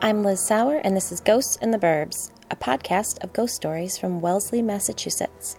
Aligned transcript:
I'm 0.00 0.22
Liz 0.22 0.38
Sauer, 0.38 0.76
and 0.84 0.96
this 0.96 1.10
is 1.10 1.18
Ghosts 1.18 1.56
in 1.56 1.72
the 1.72 1.78
Burbs, 1.78 2.30
a 2.52 2.56
podcast 2.56 3.24
of 3.24 3.32
ghost 3.32 3.56
stories 3.56 3.98
from 3.98 4.20
Wellesley, 4.20 4.62
Massachusetts. 4.62 5.56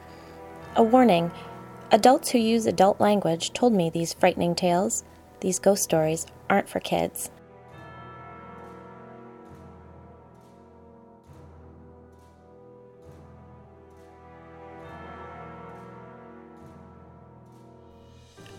A 0.78 0.82
warning 0.82 1.30
adults 1.92 2.30
who 2.30 2.38
use 2.38 2.66
adult 2.66 3.02
language 3.02 3.52
told 3.52 3.74
me 3.74 3.90
these 3.90 4.14
frightening 4.14 4.56
tales, 4.56 5.04
these 5.42 5.60
ghost 5.60 5.84
stories, 5.84 6.26
aren't 6.50 6.70
for 6.70 6.80
kids. 6.80 7.32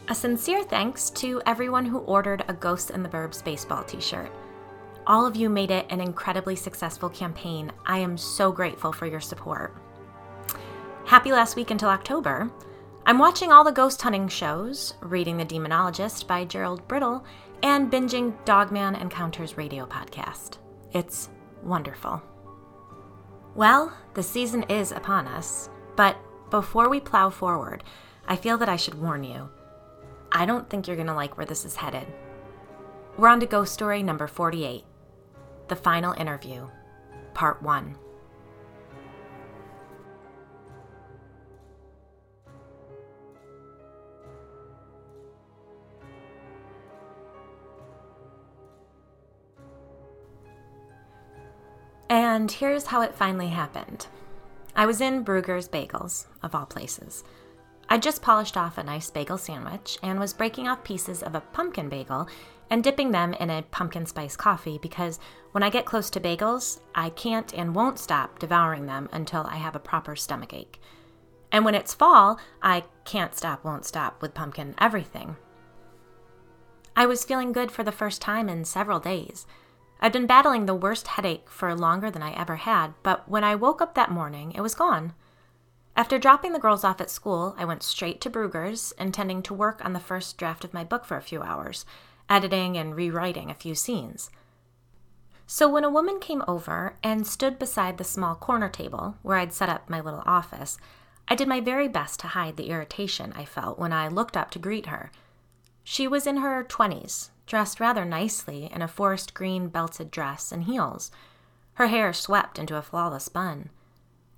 A 0.08 0.14
sincere 0.14 0.62
thanks 0.62 1.08
to 1.08 1.40
everyone 1.46 1.86
who 1.86 2.00
ordered 2.00 2.44
a 2.48 2.52
Ghosts 2.52 2.90
in 2.90 3.02
the 3.02 3.08
Burbs 3.08 3.42
baseball 3.42 3.82
t 3.84 3.98
shirt. 3.98 4.30
All 5.10 5.26
of 5.26 5.34
you 5.34 5.50
made 5.50 5.72
it 5.72 5.86
an 5.90 6.00
incredibly 6.00 6.54
successful 6.54 7.08
campaign. 7.08 7.72
I 7.84 7.98
am 7.98 8.16
so 8.16 8.52
grateful 8.52 8.92
for 8.92 9.06
your 9.06 9.18
support. 9.18 9.74
Happy 11.04 11.32
last 11.32 11.56
week 11.56 11.72
until 11.72 11.88
October. 11.88 12.48
I'm 13.06 13.18
watching 13.18 13.50
all 13.50 13.64
the 13.64 13.72
ghost 13.72 14.00
hunting 14.00 14.28
shows, 14.28 14.94
reading 15.00 15.36
The 15.36 15.44
Demonologist 15.44 16.28
by 16.28 16.44
Gerald 16.44 16.86
Brittle, 16.86 17.24
and 17.64 17.90
binging 17.90 18.36
Dogman 18.44 18.94
Encounters 18.94 19.56
radio 19.56 19.84
podcast. 19.84 20.58
It's 20.92 21.28
wonderful. 21.64 22.22
Well, 23.56 23.92
the 24.14 24.22
season 24.22 24.62
is 24.68 24.92
upon 24.92 25.26
us, 25.26 25.70
but 25.96 26.16
before 26.50 26.88
we 26.88 27.00
plow 27.00 27.30
forward, 27.30 27.82
I 28.28 28.36
feel 28.36 28.58
that 28.58 28.68
I 28.68 28.76
should 28.76 28.94
warn 28.94 29.24
you. 29.24 29.48
I 30.30 30.46
don't 30.46 30.70
think 30.70 30.86
you're 30.86 30.94
going 30.94 31.08
to 31.08 31.14
like 31.14 31.36
where 31.36 31.46
this 31.46 31.64
is 31.64 31.74
headed. 31.74 32.06
We're 33.18 33.26
on 33.26 33.40
to 33.40 33.46
ghost 33.46 33.74
story 33.74 34.04
number 34.04 34.28
48 34.28 34.84
The 35.70 35.76
Final 35.76 36.14
Interview, 36.14 36.66
Part 37.32 37.62
1. 37.62 37.96
And 52.08 52.50
here's 52.50 52.86
how 52.86 53.02
it 53.02 53.14
finally 53.14 53.46
happened. 53.46 54.08
I 54.74 54.86
was 54.86 55.00
in 55.00 55.24
Bruegger's 55.24 55.68
Bagels, 55.68 56.26
of 56.42 56.52
all 56.52 56.66
places. 56.66 57.22
I 57.92 57.98
just 57.98 58.22
polished 58.22 58.56
off 58.56 58.78
a 58.78 58.84
nice 58.84 59.10
bagel 59.10 59.36
sandwich 59.36 59.98
and 60.00 60.20
was 60.20 60.32
breaking 60.32 60.68
off 60.68 60.84
pieces 60.84 61.24
of 61.24 61.34
a 61.34 61.40
pumpkin 61.40 61.88
bagel 61.88 62.28
and 62.70 62.84
dipping 62.84 63.10
them 63.10 63.34
in 63.34 63.50
a 63.50 63.62
pumpkin 63.62 64.06
spice 64.06 64.36
coffee 64.36 64.78
because 64.78 65.18
when 65.50 65.64
I 65.64 65.70
get 65.70 65.86
close 65.86 66.08
to 66.10 66.20
bagels, 66.20 66.78
I 66.94 67.10
can't 67.10 67.52
and 67.52 67.74
won't 67.74 67.98
stop 67.98 68.38
devouring 68.38 68.86
them 68.86 69.08
until 69.12 69.44
I 69.48 69.56
have 69.56 69.74
a 69.74 69.80
proper 69.80 70.14
stomach 70.14 70.54
ache. 70.54 70.80
And 71.50 71.64
when 71.64 71.74
it's 71.74 71.92
fall, 71.92 72.38
I 72.62 72.84
can't 73.04 73.34
stop, 73.34 73.64
won't 73.64 73.84
stop 73.84 74.22
with 74.22 74.34
pumpkin 74.34 74.76
everything. 74.78 75.36
I 76.94 77.06
was 77.06 77.24
feeling 77.24 77.50
good 77.50 77.72
for 77.72 77.82
the 77.82 77.90
first 77.90 78.22
time 78.22 78.48
in 78.48 78.64
several 78.64 79.00
days. 79.00 79.46
I'd 80.00 80.12
been 80.12 80.28
battling 80.28 80.66
the 80.66 80.76
worst 80.76 81.08
headache 81.08 81.50
for 81.50 81.74
longer 81.74 82.08
than 82.08 82.22
I 82.22 82.38
ever 82.38 82.54
had, 82.56 82.94
but 83.02 83.28
when 83.28 83.42
I 83.42 83.56
woke 83.56 83.82
up 83.82 83.96
that 83.96 84.12
morning, 84.12 84.52
it 84.52 84.60
was 84.60 84.76
gone. 84.76 85.12
After 86.00 86.18
dropping 86.18 86.52
the 86.54 86.58
girls 86.58 86.82
off 86.82 86.98
at 87.02 87.10
school, 87.10 87.54
I 87.58 87.66
went 87.66 87.82
straight 87.82 88.22
to 88.22 88.30
Bruegger's, 88.30 88.94
intending 88.98 89.42
to 89.42 89.52
work 89.52 89.84
on 89.84 89.92
the 89.92 90.00
first 90.00 90.38
draft 90.38 90.64
of 90.64 90.72
my 90.72 90.82
book 90.82 91.04
for 91.04 91.18
a 91.18 91.22
few 91.22 91.42
hours, 91.42 91.84
editing 92.26 92.78
and 92.78 92.96
rewriting 92.96 93.50
a 93.50 93.54
few 93.54 93.74
scenes. 93.74 94.30
So 95.46 95.68
when 95.68 95.84
a 95.84 95.90
woman 95.90 96.18
came 96.18 96.42
over 96.48 96.94
and 97.02 97.26
stood 97.26 97.58
beside 97.58 97.98
the 97.98 98.04
small 98.04 98.34
corner 98.34 98.70
table 98.70 99.16
where 99.20 99.36
I'd 99.36 99.52
set 99.52 99.68
up 99.68 99.90
my 99.90 100.00
little 100.00 100.22
office, 100.24 100.78
I 101.28 101.34
did 101.34 101.46
my 101.46 101.60
very 101.60 101.86
best 101.86 102.18
to 102.20 102.28
hide 102.28 102.56
the 102.56 102.70
irritation 102.70 103.34
I 103.36 103.44
felt 103.44 103.78
when 103.78 103.92
I 103.92 104.08
looked 104.08 104.38
up 104.38 104.50
to 104.52 104.58
greet 104.58 104.86
her. 104.86 105.10
She 105.84 106.08
was 106.08 106.26
in 106.26 106.38
her 106.38 106.64
twenties, 106.64 107.30
dressed 107.44 107.78
rather 107.78 108.06
nicely 108.06 108.70
in 108.72 108.80
a 108.80 108.88
forest 108.88 109.34
green 109.34 109.68
belted 109.68 110.10
dress 110.10 110.50
and 110.50 110.64
heels, 110.64 111.10
her 111.74 111.88
hair 111.88 112.14
swept 112.14 112.58
into 112.58 112.78
a 112.78 112.80
flawless 112.80 113.28
bun. 113.28 113.68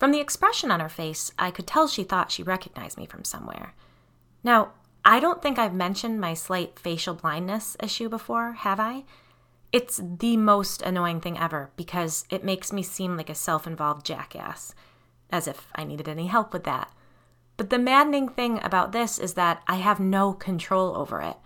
From 0.02 0.10
the 0.10 0.18
expression 0.18 0.72
on 0.72 0.80
her 0.80 0.88
face, 0.88 1.30
I 1.38 1.52
could 1.52 1.68
tell 1.68 1.86
she 1.86 2.02
thought 2.02 2.32
she 2.32 2.42
recognized 2.42 2.98
me 2.98 3.06
from 3.06 3.22
somewhere. 3.22 3.72
Now, 4.42 4.72
I 5.04 5.20
don't 5.20 5.40
think 5.40 5.60
I've 5.60 5.72
mentioned 5.72 6.20
my 6.20 6.34
slight 6.34 6.76
facial 6.76 7.14
blindness 7.14 7.76
issue 7.80 8.08
before, 8.08 8.54
have 8.54 8.80
I? 8.80 9.04
It's 9.70 10.00
the 10.02 10.36
most 10.36 10.82
annoying 10.82 11.20
thing 11.20 11.38
ever 11.38 11.70
because 11.76 12.24
it 12.30 12.42
makes 12.42 12.72
me 12.72 12.82
seem 12.82 13.16
like 13.16 13.30
a 13.30 13.34
self 13.36 13.64
involved 13.64 14.04
jackass, 14.04 14.74
as 15.30 15.46
if 15.46 15.68
I 15.76 15.84
needed 15.84 16.08
any 16.08 16.26
help 16.26 16.52
with 16.52 16.64
that. 16.64 16.90
But 17.56 17.70
the 17.70 17.78
maddening 17.78 18.28
thing 18.28 18.58
about 18.64 18.90
this 18.90 19.20
is 19.20 19.34
that 19.34 19.62
I 19.68 19.76
have 19.76 20.00
no 20.00 20.32
control 20.32 20.96
over 20.96 21.20
it. 21.20 21.36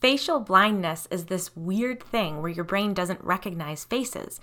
Facial 0.00 0.38
blindness 0.38 1.08
is 1.10 1.24
this 1.24 1.56
weird 1.56 2.04
thing 2.04 2.40
where 2.40 2.52
your 2.52 2.62
brain 2.62 2.94
doesn't 2.94 3.24
recognize 3.24 3.82
faces, 3.82 4.40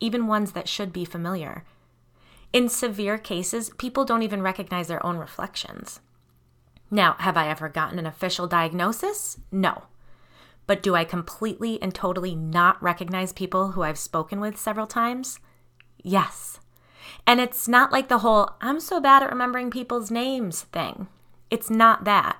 even 0.00 0.26
ones 0.26 0.52
that 0.52 0.68
should 0.68 0.92
be 0.92 1.06
familiar. 1.06 1.64
In 2.52 2.68
severe 2.68 3.16
cases, 3.16 3.70
people 3.78 4.04
don't 4.04 4.22
even 4.22 4.42
recognize 4.42 4.88
their 4.88 5.04
own 5.04 5.16
reflections. 5.16 6.00
Now, 6.90 7.14
have 7.18 7.36
I 7.36 7.48
ever 7.48 7.70
gotten 7.70 7.98
an 7.98 8.06
official 8.06 8.46
diagnosis? 8.46 9.38
No. 9.50 9.84
But 10.66 10.82
do 10.82 10.94
I 10.94 11.04
completely 11.04 11.80
and 11.80 11.94
totally 11.94 12.34
not 12.34 12.82
recognize 12.82 13.32
people 13.32 13.72
who 13.72 13.82
I've 13.82 13.98
spoken 13.98 14.40
with 14.40 14.58
several 14.58 14.86
times? 14.86 15.38
Yes. 16.02 16.60
And 17.26 17.40
it's 17.40 17.66
not 17.66 17.92
like 17.92 18.08
the 18.08 18.18
whole 18.18 18.50
I'm 18.60 18.80
so 18.80 19.00
bad 19.00 19.22
at 19.22 19.30
remembering 19.30 19.70
people's 19.70 20.10
names 20.10 20.62
thing. 20.62 21.08
It's 21.50 21.70
not 21.70 22.04
that. 22.04 22.36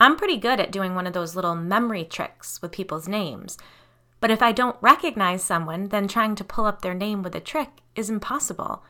I'm 0.00 0.16
pretty 0.16 0.36
good 0.36 0.58
at 0.58 0.72
doing 0.72 0.96
one 0.96 1.06
of 1.06 1.12
those 1.12 1.36
little 1.36 1.54
memory 1.54 2.04
tricks 2.04 2.60
with 2.60 2.72
people's 2.72 3.06
names. 3.06 3.56
But 4.20 4.32
if 4.32 4.42
I 4.42 4.50
don't 4.50 4.76
recognize 4.80 5.44
someone, 5.44 5.88
then 5.88 6.08
trying 6.08 6.34
to 6.36 6.44
pull 6.44 6.64
up 6.64 6.82
their 6.82 6.94
name 6.94 7.22
with 7.22 7.36
a 7.36 7.40
trick 7.40 7.68
is 7.94 8.10
impossible. 8.10 8.82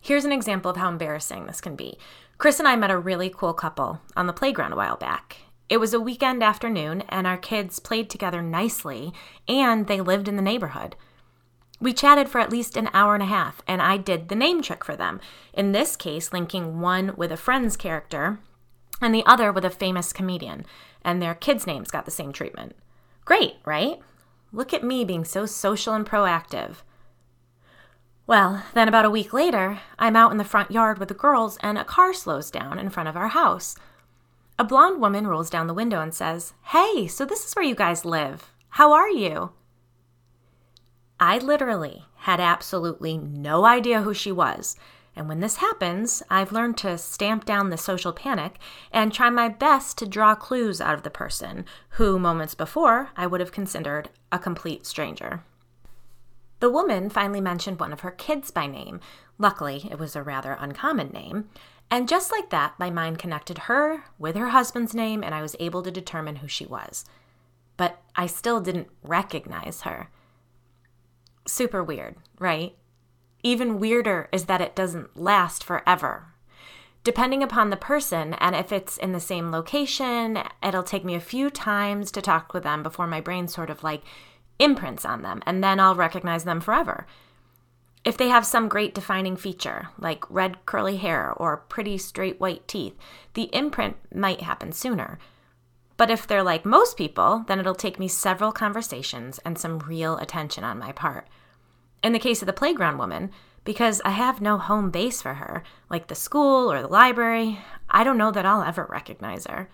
Here's 0.00 0.24
an 0.24 0.32
example 0.32 0.70
of 0.70 0.76
how 0.76 0.88
embarrassing 0.88 1.46
this 1.46 1.60
can 1.60 1.76
be. 1.76 1.98
Chris 2.38 2.58
and 2.58 2.68
I 2.68 2.76
met 2.76 2.90
a 2.90 2.98
really 2.98 3.30
cool 3.30 3.52
couple 3.52 4.00
on 4.16 4.26
the 4.26 4.32
playground 4.32 4.72
a 4.72 4.76
while 4.76 4.96
back. 4.96 5.38
It 5.68 5.78
was 5.78 5.92
a 5.92 6.00
weekend 6.00 6.42
afternoon, 6.42 7.02
and 7.08 7.26
our 7.26 7.36
kids 7.36 7.78
played 7.78 8.08
together 8.08 8.40
nicely, 8.40 9.12
and 9.46 9.86
they 9.86 10.00
lived 10.00 10.28
in 10.28 10.36
the 10.36 10.42
neighborhood. 10.42 10.96
We 11.80 11.92
chatted 11.92 12.28
for 12.28 12.40
at 12.40 12.50
least 12.50 12.76
an 12.76 12.88
hour 12.92 13.14
and 13.14 13.22
a 13.22 13.26
half, 13.26 13.62
and 13.66 13.82
I 13.82 13.98
did 13.98 14.28
the 14.28 14.34
name 14.34 14.62
trick 14.62 14.84
for 14.84 14.96
them. 14.96 15.20
In 15.52 15.72
this 15.72 15.94
case, 15.94 16.32
linking 16.32 16.80
one 16.80 17.14
with 17.16 17.30
a 17.30 17.36
friend's 17.36 17.76
character 17.76 18.40
and 19.00 19.14
the 19.14 19.24
other 19.26 19.52
with 19.52 19.64
a 19.64 19.70
famous 19.70 20.12
comedian, 20.12 20.66
and 21.02 21.22
their 21.22 21.34
kids' 21.34 21.66
names 21.66 21.90
got 21.90 22.04
the 22.04 22.10
same 22.10 22.32
treatment. 22.32 22.74
Great, 23.24 23.56
right? 23.64 24.00
Look 24.52 24.72
at 24.72 24.82
me 24.82 25.04
being 25.04 25.24
so 25.24 25.46
social 25.46 25.94
and 25.94 26.06
proactive. 26.06 26.76
Well, 28.28 28.62
then 28.74 28.88
about 28.88 29.06
a 29.06 29.10
week 29.10 29.32
later, 29.32 29.80
I'm 29.98 30.14
out 30.14 30.32
in 30.32 30.36
the 30.36 30.44
front 30.44 30.70
yard 30.70 30.98
with 30.98 31.08
the 31.08 31.14
girls 31.14 31.56
and 31.62 31.78
a 31.78 31.84
car 31.84 32.12
slows 32.12 32.50
down 32.50 32.78
in 32.78 32.90
front 32.90 33.08
of 33.08 33.16
our 33.16 33.28
house. 33.28 33.74
A 34.58 34.64
blonde 34.64 35.00
woman 35.00 35.26
rolls 35.26 35.48
down 35.48 35.66
the 35.66 35.72
window 35.72 36.02
and 36.02 36.12
says, 36.12 36.52
Hey, 36.64 37.06
so 37.06 37.24
this 37.24 37.46
is 37.46 37.56
where 37.56 37.64
you 37.64 37.74
guys 37.74 38.04
live. 38.04 38.52
How 38.68 38.92
are 38.92 39.08
you? 39.08 39.52
I 41.18 41.38
literally 41.38 42.04
had 42.16 42.38
absolutely 42.38 43.16
no 43.16 43.64
idea 43.64 44.02
who 44.02 44.12
she 44.12 44.30
was. 44.30 44.76
And 45.16 45.26
when 45.26 45.40
this 45.40 45.56
happens, 45.56 46.22
I've 46.28 46.52
learned 46.52 46.76
to 46.78 46.98
stamp 46.98 47.46
down 47.46 47.70
the 47.70 47.78
social 47.78 48.12
panic 48.12 48.58
and 48.92 49.10
try 49.10 49.30
my 49.30 49.48
best 49.48 49.96
to 49.98 50.06
draw 50.06 50.34
clues 50.34 50.82
out 50.82 50.94
of 50.94 51.02
the 51.02 51.08
person 51.08 51.64
who, 51.92 52.18
moments 52.18 52.54
before, 52.54 53.08
I 53.16 53.26
would 53.26 53.40
have 53.40 53.52
considered 53.52 54.10
a 54.30 54.38
complete 54.38 54.84
stranger. 54.84 55.44
The 56.60 56.70
woman 56.70 57.08
finally 57.10 57.40
mentioned 57.40 57.78
one 57.78 57.92
of 57.92 58.00
her 58.00 58.10
kids 58.10 58.50
by 58.50 58.66
name. 58.66 59.00
Luckily, 59.38 59.88
it 59.90 59.98
was 59.98 60.16
a 60.16 60.22
rather 60.22 60.56
uncommon 60.58 61.10
name. 61.10 61.48
And 61.90 62.08
just 62.08 62.32
like 62.32 62.50
that, 62.50 62.74
my 62.78 62.90
mind 62.90 63.18
connected 63.18 63.58
her 63.58 64.04
with 64.18 64.36
her 64.36 64.50
husband's 64.50 64.94
name, 64.94 65.22
and 65.22 65.34
I 65.34 65.42
was 65.42 65.56
able 65.58 65.82
to 65.82 65.90
determine 65.90 66.36
who 66.36 66.48
she 66.48 66.66
was. 66.66 67.04
But 67.76 68.02
I 68.16 68.26
still 68.26 68.60
didn't 68.60 68.88
recognize 69.02 69.82
her. 69.82 70.10
Super 71.46 71.82
weird, 71.82 72.16
right? 72.38 72.76
Even 73.42 73.78
weirder 73.78 74.28
is 74.32 74.44
that 74.46 74.60
it 74.60 74.74
doesn't 74.74 75.16
last 75.16 75.62
forever. 75.62 76.34
Depending 77.04 77.42
upon 77.42 77.70
the 77.70 77.76
person, 77.76 78.34
and 78.34 78.54
if 78.54 78.72
it's 78.72 78.98
in 78.98 79.12
the 79.12 79.20
same 79.20 79.50
location, 79.50 80.40
it'll 80.62 80.82
take 80.82 81.04
me 81.04 81.14
a 81.14 81.20
few 81.20 81.48
times 81.48 82.10
to 82.12 82.20
talk 82.20 82.52
with 82.52 82.64
them 82.64 82.82
before 82.82 83.06
my 83.06 83.20
brain 83.20 83.48
sort 83.48 83.70
of 83.70 83.82
like 83.82 84.02
imprints 84.58 85.04
on 85.04 85.22
them, 85.22 85.42
and 85.46 85.62
then 85.62 85.80
I'll 85.80 85.94
recognize 85.94 86.44
them 86.44 86.60
forever. 86.60 87.06
If 88.04 88.16
they 88.16 88.28
have 88.28 88.46
some 88.46 88.68
great 88.68 88.94
defining 88.94 89.36
feature, 89.36 89.88
like 89.98 90.24
red 90.30 90.64
curly 90.66 90.96
hair 90.96 91.32
or 91.36 91.56
pretty 91.56 91.98
straight 91.98 92.40
white 92.40 92.66
teeth, 92.66 92.94
the 93.34 93.50
imprint 93.54 93.96
might 94.14 94.40
happen 94.40 94.72
sooner. 94.72 95.18
But 95.96 96.10
if 96.10 96.26
they're 96.26 96.42
like 96.42 96.64
most 96.64 96.96
people, 96.96 97.44
then 97.48 97.58
it'll 97.58 97.74
take 97.74 97.98
me 97.98 98.08
several 98.08 98.52
conversations 98.52 99.40
and 99.44 99.58
some 99.58 99.80
real 99.80 100.16
attention 100.18 100.64
on 100.64 100.78
my 100.78 100.92
part. 100.92 101.28
In 102.02 102.12
the 102.12 102.20
case 102.20 102.40
of 102.40 102.46
the 102.46 102.52
playground 102.52 102.98
woman, 102.98 103.30
because 103.64 104.00
I 104.04 104.10
have 104.10 104.40
no 104.40 104.56
home 104.56 104.90
base 104.90 105.20
for 105.20 105.34
her, 105.34 105.62
like 105.90 106.06
the 106.06 106.14
school 106.14 106.72
or 106.72 106.80
the 106.80 106.88
library, 106.88 107.58
I 107.90 108.04
don't 108.04 108.16
know 108.16 108.30
that 108.30 108.46
I'll 108.46 108.62
ever 108.62 108.86
recognize 108.88 109.46
her. 109.46 109.68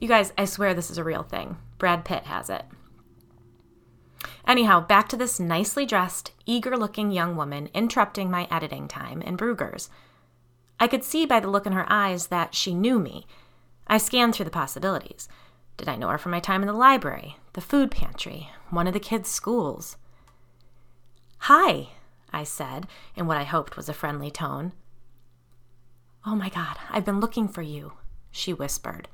You 0.00 0.08
guys, 0.08 0.32
I 0.36 0.46
swear 0.46 0.74
this 0.74 0.90
is 0.90 0.98
a 0.98 1.04
real 1.04 1.22
thing. 1.22 1.58
Brad 1.78 2.04
Pitt 2.04 2.24
has 2.24 2.50
it. 2.50 2.64
Anyhow, 4.46 4.80
back 4.80 5.08
to 5.08 5.16
this 5.16 5.38
nicely 5.38 5.86
dressed, 5.86 6.32
eager 6.46 6.76
looking 6.76 7.10
young 7.10 7.36
woman 7.36 7.68
interrupting 7.72 8.30
my 8.30 8.48
editing 8.50 8.88
time 8.88 9.22
in 9.22 9.36
Bruegger's. 9.36 9.88
I 10.80 10.88
could 10.88 11.04
see 11.04 11.26
by 11.26 11.40
the 11.40 11.50
look 11.50 11.64
in 11.66 11.72
her 11.72 11.86
eyes 11.88 12.26
that 12.26 12.54
she 12.54 12.74
knew 12.74 12.98
me. 12.98 13.26
I 13.86 13.98
scanned 13.98 14.34
through 14.34 14.46
the 14.46 14.50
possibilities. 14.50 15.28
Did 15.76 15.88
I 15.88 15.96
know 15.96 16.08
her 16.08 16.18
from 16.18 16.32
my 16.32 16.40
time 16.40 16.62
in 16.62 16.66
the 16.66 16.72
library, 16.72 17.36
the 17.52 17.60
food 17.60 17.90
pantry, 17.90 18.50
one 18.70 18.86
of 18.86 18.92
the 18.92 19.00
kids' 19.00 19.28
schools? 19.28 19.96
Hi, 21.38 21.88
I 22.32 22.44
said, 22.44 22.86
in 23.14 23.26
what 23.26 23.36
I 23.36 23.44
hoped 23.44 23.76
was 23.76 23.88
a 23.88 23.94
friendly 23.94 24.30
tone. 24.30 24.72
Oh 26.26 26.34
my 26.34 26.48
God, 26.48 26.76
I've 26.90 27.04
been 27.04 27.20
looking 27.20 27.48
for 27.48 27.62
you, 27.62 27.94
she 28.30 28.52
whispered. 28.52 29.08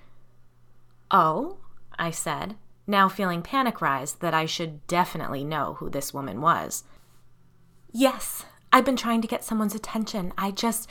Oh, 1.10 1.58
I 1.98 2.10
said, 2.10 2.56
now 2.88 3.08
feeling 3.08 3.42
panic 3.42 3.80
rise 3.80 4.14
that 4.14 4.34
I 4.34 4.46
should 4.46 4.86
definitely 4.86 5.44
know 5.44 5.74
who 5.74 5.90
this 5.90 6.14
woman 6.14 6.40
was. 6.40 6.84
Yes, 7.92 8.44
I've 8.72 8.84
been 8.84 8.96
trying 8.96 9.22
to 9.22 9.28
get 9.28 9.44
someone's 9.44 9.74
attention. 9.74 10.32
I 10.36 10.50
just. 10.50 10.88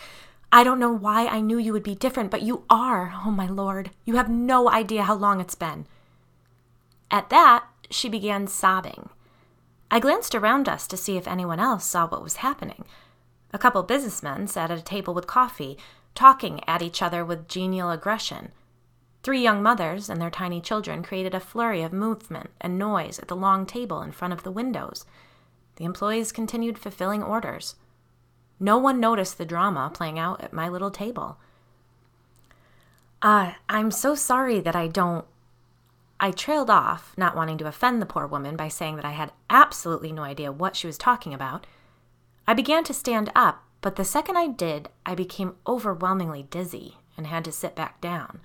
I 0.51 0.63
don't 0.63 0.79
know 0.79 0.93
why 0.93 1.27
I 1.27 1.41
knew 1.41 1.57
you 1.57 1.73
would 1.73 1.83
be 1.83 1.95
different, 1.95 2.31
but 2.31 2.41
you 2.41 2.63
are. 2.69 3.13
Oh, 3.25 3.31
my 3.31 3.47
lord. 3.47 3.91
You 4.05 4.15
have 4.15 4.29
no 4.29 4.69
idea 4.69 5.03
how 5.03 5.15
long 5.15 5.41
it's 5.41 5.55
been. 5.55 5.85
At 7.11 7.29
that, 7.29 7.65
she 7.89 8.07
began 8.07 8.47
sobbing. 8.47 9.09
I 9.91 9.99
glanced 9.99 10.35
around 10.35 10.69
us 10.69 10.87
to 10.87 10.97
see 10.97 11.17
if 11.17 11.27
anyone 11.27 11.59
else 11.59 11.85
saw 11.85 12.07
what 12.07 12.23
was 12.23 12.37
happening. 12.37 12.85
A 13.53 13.57
couple 13.57 13.83
businessmen 13.83 14.47
sat 14.47 14.71
at 14.71 14.79
a 14.79 14.83
table 14.83 15.13
with 15.13 15.27
coffee, 15.27 15.77
talking 16.15 16.61
at 16.67 16.81
each 16.81 17.01
other 17.01 17.23
with 17.23 17.47
genial 17.47 17.89
aggression. 17.89 18.51
Three 19.23 19.41
young 19.41 19.61
mothers 19.61 20.09
and 20.09 20.21
their 20.21 20.29
tiny 20.29 20.61
children 20.61 21.03
created 21.03 21.33
a 21.33 21.39
flurry 21.39 21.81
of 21.81 21.91
movement 21.91 22.49
and 22.61 22.77
noise 22.77 23.19
at 23.19 23.27
the 23.27 23.35
long 23.35 23.65
table 23.65 24.01
in 24.01 24.11
front 24.11 24.33
of 24.33 24.43
the 24.43 24.51
windows. 24.51 25.05
The 25.75 25.85
employees 25.85 26.31
continued 26.31 26.77
fulfilling 26.77 27.23
orders. 27.23 27.75
No 28.59 28.77
one 28.77 28.99
noticed 28.99 29.37
the 29.37 29.45
drama 29.45 29.91
playing 29.93 30.17
out 30.17 30.41
at 30.43 30.53
my 30.53 30.69
little 30.69 30.91
table. 30.91 31.37
Uh, 33.21 33.53
I'm 33.67 33.91
so 33.91 34.15
sorry 34.15 34.59
that 34.59 34.75
I 34.75 34.87
don't 34.87 35.25
I 36.19 36.31
trailed 36.31 36.69
off, 36.69 37.13
not 37.15 37.35
wanting 37.35 37.59
to 37.59 37.67
offend 37.67 38.01
the 38.01 38.07
poor 38.07 38.25
woman 38.25 38.55
by 38.55 38.69
saying 38.69 38.95
that 38.95 39.05
I 39.05 39.11
had 39.11 39.33
absolutely 39.49 40.11
no 40.11 40.23
idea 40.23 40.51
what 40.51 40.75
she 40.75 40.87
was 40.87 40.97
talking 40.97 41.33
about. 41.33 41.67
I 42.47 42.53
began 42.55 42.83
to 42.85 42.93
stand 42.93 43.31
up, 43.35 43.63
but 43.81 43.97
the 43.97 44.05
second 44.05 44.35
I 44.35 44.47
did, 44.47 44.89
I 45.05 45.13
became 45.13 45.57
overwhelmingly 45.67 46.43
dizzy 46.43 46.97
and 47.15 47.27
had 47.27 47.45
to 47.45 47.51
sit 47.51 47.75
back 47.75 48.01
down. 48.01 48.39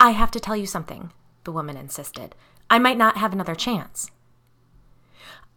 I 0.00 0.10
have 0.10 0.32
to 0.32 0.40
tell 0.40 0.56
you 0.56 0.66
something, 0.66 1.12
the 1.44 1.52
woman 1.52 1.76
insisted. 1.76 2.34
I 2.68 2.80
might 2.80 2.98
not 2.98 3.18
have 3.18 3.32
another 3.32 3.54
chance. 3.54 4.10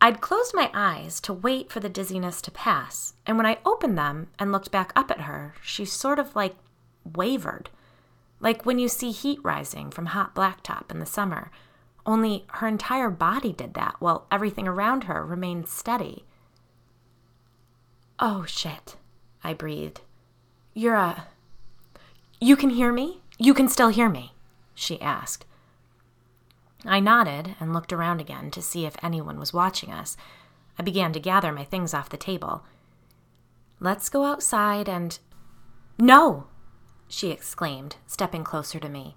I'd 0.01 0.21
closed 0.21 0.53
my 0.53 0.69
eyes 0.73 1.21
to 1.21 1.33
wait 1.33 1.71
for 1.71 1.79
the 1.79 1.89
dizziness 1.89 2.41
to 2.43 2.51
pass, 2.51 3.13
and 3.25 3.37
when 3.37 3.45
I 3.45 3.59
opened 3.65 3.97
them 3.97 4.27
and 4.37 4.51
looked 4.51 4.69
back 4.69 4.91
up 4.95 5.09
at 5.09 5.21
her, 5.21 5.55
she 5.63 5.85
sort 5.85 6.19
of 6.19 6.35
like 6.35 6.55
wavered 7.05 7.69
like 8.43 8.65
when 8.65 8.77
you 8.77 8.89
see 8.89 9.11
heat 9.11 9.39
rising 9.41 9.89
from 9.89 10.07
hot 10.07 10.35
blacktop 10.35 10.91
in 10.91 10.99
the 10.99 11.05
summer. 11.05 11.49
Only 12.05 12.43
her 12.49 12.67
entire 12.67 13.09
body 13.09 13.53
did 13.53 13.73
that 13.75 13.95
while 13.99 14.27
everything 14.29 14.67
around 14.67 15.05
her 15.05 15.25
remained 15.25 15.69
steady. 15.69 16.25
Oh 18.19 18.43
shit, 18.45 18.97
I 19.45 19.53
breathed. 19.53 20.01
You're 20.73 20.95
a. 20.95 21.27
You 22.41 22.57
can 22.57 22.71
hear 22.71 22.91
me? 22.91 23.21
You 23.39 23.53
can 23.53 23.69
still 23.69 23.87
hear 23.87 24.09
me? 24.09 24.32
She 24.73 24.99
asked. 25.01 25.45
I 26.85 26.99
nodded 26.99 27.55
and 27.59 27.73
looked 27.73 27.93
around 27.93 28.19
again 28.19 28.51
to 28.51 28.61
see 28.61 28.85
if 28.85 28.95
anyone 29.01 29.39
was 29.39 29.53
watching 29.53 29.91
us. 29.91 30.17
I 30.77 30.83
began 30.83 31.13
to 31.13 31.19
gather 31.19 31.51
my 31.51 31.63
things 31.63 31.93
off 31.93 32.09
the 32.09 32.17
table. 32.17 32.63
Let's 33.79 34.09
go 34.09 34.25
outside 34.25 34.89
and. 34.89 35.17
No! 35.97 36.47
she 37.07 37.29
exclaimed, 37.29 37.97
stepping 38.07 38.43
closer 38.43 38.79
to 38.79 38.89
me. 38.89 39.15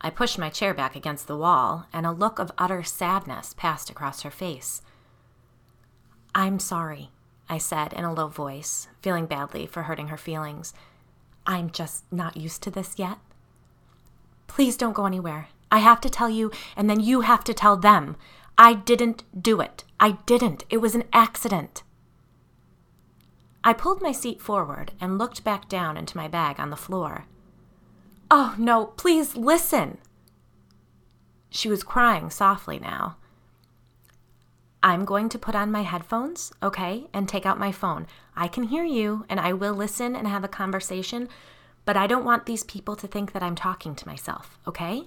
I 0.00 0.10
pushed 0.10 0.38
my 0.38 0.50
chair 0.50 0.74
back 0.74 0.96
against 0.96 1.26
the 1.26 1.36
wall, 1.36 1.86
and 1.92 2.04
a 2.04 2.12
look 2.12 2.38
of 2.38 2.52
utter 2.58 2.82
sadness 2.82 3.54
passed 3.56 3.88
across 3.88 4.22
her 4.22 4.30
face. 4.30 4.82
I'm 6.34 6.58
sorry, 6.58 7.10
I 7.48 7.58
said 7.58 7.92
in 7.92 8.04
a 8.04 8.12
low 8.12 8.28
voice, 8.28 8.88
feeling 9.00 9.26
badly 9.26 9.66
for 9.66 9.84
hurting 9.84 10.08
her 10.08 10.16
feelings. 10.16 10.74
I'm 11.46 11.70
just 11.70 12.04
not 12.12 12.36
used 12.36 12.62
to 12.64 12.70
this 12.70 12.98
yet. 12.98 13.18
Please 14.54 14.76
don't 14.76 14.92
go 14.92 15.06
anywhere. 15.06 15.48
I 15.70 15.78
have 15.78 16.02
to 16.02 16.10
tell 16.10 16.28
you, 16.28 16.50
and 16.76 16.90
then 16.90 17.00
you 17.00 17.22
have 17.22 17.42
to 17.44 17.54
tell 17.54 17.74
them. 17.74 18.16
I 18.58 18.74
didn't 18.74 19.24
do 19.40 19.62
it. 19.62 19.84
I 19.98 20.18
didn't. 20.26 20.64
It 20.68 20.76
was 20.76 20.94
an 20.94 21.04
accident. 21.10 21.82
I 23.64 23.72
pulled 23.72 24.02
my 24.02 24.12
seat 24.12 24.42
forward 24.42 24.92
and 25.00 25.16
looked 25.16 25.42
back 25.42 25.70
down 25.70 25.96
into 25.96 26.18
my 26.18 26.28
bag 26.28 26.60
on 26.60 26.68
the 26.68 26.76
floor. 26.76 27.24
Oh, 28.30 28.54
no, 28.58 28.86
please 28.86 29.36
listen. 29.36 29.96
She 31.48 31.70
was 31.70 31.82
crying 31.82 32.28
softly 32.28 32.78
now. 32.78 33.16
I'm 34.82 35.06
going 35.06 35.30
to 35.30 35.38
put 35.38 35.54
on 35.54 35.72
my 35.72 35.82
headphones, 35.82 36.52
okay, 36.62 37.06
and 37.14 37.26
take 37.26 37.46
out 37.46 37.58
my 37.58 37.72
phone. 37.72 38.06
I 38.36 38.48
can 38.48 38.64
hear 38.64 38.84
you 38.84 39.24
and 39.30 39.40
I 39.40 39.54
will 39.54 39.74
listen 39.74 40.14
and 40.14 40.28
have 40.28 40.44
a 40.44 40.48
conversation, 40.48 41.30
but 41.84 41.96
I 41.96 42.06
don't 42.06 42.24
want 42.24 42.46
these 42.46 42.64
people 42.64 42.96
to 42.96 43.06
think 43.06 43.32
that 43.32 43.42
I'm 43.42 43.54
talking 43.54 43.94
to 43.94 44.06
myself, 44.06 44.58
okay? 44.66 45.04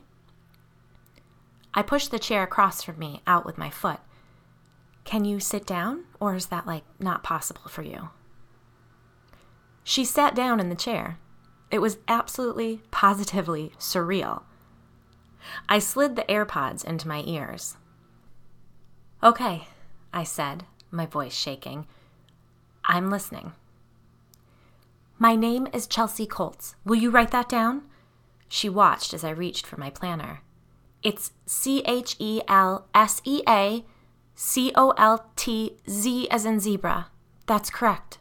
I 1.73 1.81
pushed 1.81 2.11
the 2.11 2.19
chair 2.19 2.43
across 2.43 2.83
from 2.83 2.99
me 2.99 3.21
out 3.27 3.45
with 3.45 3.57
my 3.57 3.69
foot. 3.69 3.99
Can 5.03 5.25
you 5.25 5.39
sit 5.39 5.65
down, 5.65 6.05
or 6.19 6.35
is 6.35 6.47
that 6.47 6.65
like 6.65 6.83
not 6.99 7.23
possible 7.23 7.67
for 7.67 7.81
you? 7.81 8.09
She 9.83 10.03
sat 10.03 10.33
down 10.33 10.59
in 10.59 10.69
the 10.69 10.75
chair. 10.75 11.19
It 11.69 11.79
was 11.79 11.97
absolutely, 12.07 12.81
positively 12.91 13.71
surreal. 13.77 14.43
I 15.69 15.79
slid 15.79 16.15
the 16.15 16.23
AirPods 16.23 16.83
into 16.83 17.07
my 17.07 17.23
ears. 17.25 17.77
Okay, 19.23 19.67
I 20.13 20.23
said, 20.23 20.65
my 20.91 21.05
voice 21.05 21.35
shaking. 21.35 21.85
I'm 22.83 23.09
listening. 23.09 23.53
My 25.17 25.37
name 25.37 25.67
is 25.71 25.87
Chelsea 25.87 26.27
Coltz. 26.27 26.75
Will 26.83 26.97
you 26.97 27.09
write 27.09 27.31
that 27.31 27.47
down? 27.47 27.83
She 28.49 28.67
watched 28.67 29.13
as 29.13 29.23
I 29.23 29.29
reached 29.29 29.65
for 29.65 29.79
my 29.79 29.89
planner. 29.89 30.41
It's 31.03 31.31
C 31.45 31.81
H 31.85 32.17
E 32.19 32.41
L 32.49 32.87
S 32.93 33.21
E 33.23 33.41
A 33.47 33.85
C 34.35 34.73
O 34.75 34.93
L 34.97 35.29
T 35.37 35.77
Z 35.89 36.27
as 36.29 36.43
in 36.43 36.59
zebra. 36.59 37.07
That's 37.45 37.69
correct, 37.69 38.17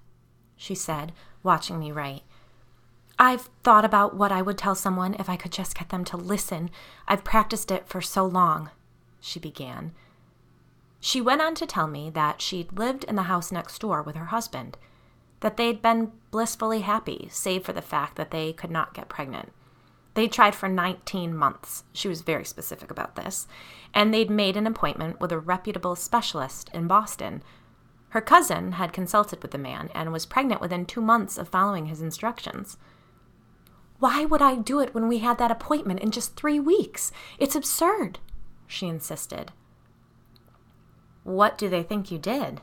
she 0.56 0.76
said, 0.76 1.10
watching 1.42 1.80
me 1.80 1.90
write. 1.90 2.22
I've 3.18 3.48
thought 3.64 3.84
about 3.84 4.14
what 4.14 4.30
I 4.30 4.42
would 4.42 4.58
tell 4.58 4.76
someone 4.76 5.14
if 5.14 5.28
I 5.28 5.36
could 5.36 5.52
just 5.52 5.76
get 5.76 5.88
them 5.88 6.04
to 6.04 6.16
listen. 6.16 6.70
I've 7.08 7.24
practiced 7.24 7.72
it 7.72 7.88
for 7.88 8.00
so 8.00 8.24
long, 8.24 8.70
she 9.20 9.40
began. 9.40 9.92
She 11.00 11.20
went 11.20 11.42
on 11.42 11.56
to 11.56 11.66
tell 11.66 11.88
me 11.88 12.08
that 12.10 12.40
she'd 12.40 12.78
lived 12.78 13.02
in 13.04 13.16
the 13.16 13.22
house 13.22 13.50
next 13.50 13.80
door 13.80 14.00
with 14.00 14.14
her 14.14 14.26
husband, 14.26 14.78
that 15.44 15.56
they'd 15.56 15.80
been 15.80 16.10
blissfully 16.32 16.80
happy, 16.80 17.28
save 17.30 17.64
for 17.64 17.72
the 17.72 17.80
fact 17.80 18.16
that 18.16 18.32
they 18.32 18.52
could 18.52 18.72
not 18.72 18.94
get 18.94 19.08
pregnant. 19.08 19.52
They'd 20.14 20.32
tried 20.32 20.56
for 20.56 20.68
19 20.68 21.36
months. 21.36 21.84
She 21.92 22.08
was 22.08 22.22
very 22.22 22.44
specific 22.44 22.90
about 22.90 23.14
this. 23.14 23.46
And 23.92 24.12
they'd 24.12 24.30
made 24.30 24.56
an 24.56 24.66
appointment 24.66 25.20
with 25.20 25.30
a 25.30 25.38
reputable 25.38 25.94
specialist 25.94 26.70
in 26.74 26.88
Boston 26.88 27.42
her 28.14 28.20
cousin 28.20 28.72
had 28.72 28.92
consulted 28.92 29.42
with 29.42 29.50
the 29.50 29.58
man 29.58 29.90
and 29.92 30.12
was 30.12 30.24
pregnant 30.24 30.60
within 30.60 30.86
two 30.86 31.00
months 31.00 31.36
of 31.36 31.48
following 31.48 31.86
his 31.86 32.00
instructions. 32.00 32.76
Why 33.98 34.24
would 34.24 34.40
I 34.40 34.54
do 34.54 34.78
it 34.78 34.94
when 34.94 35.08
we 35.08 35.18
had 35.18 35.36
that 35.38 35.50
appointment 35.50 35.98
in 35.98 36.12
just 36.12 36.36
three 36.36 36.60
weeks? 36.60 37.10
It's 37.40 37.56
absurd, 37.56 38.20
she 38.68 38.86
insisted. 38.86 39.50
What 41.24 41.58
do 41.58 41.68
they 41.68 41.82
think 41.82 42.12
you 42.12 42.18
did? 42.18 42.60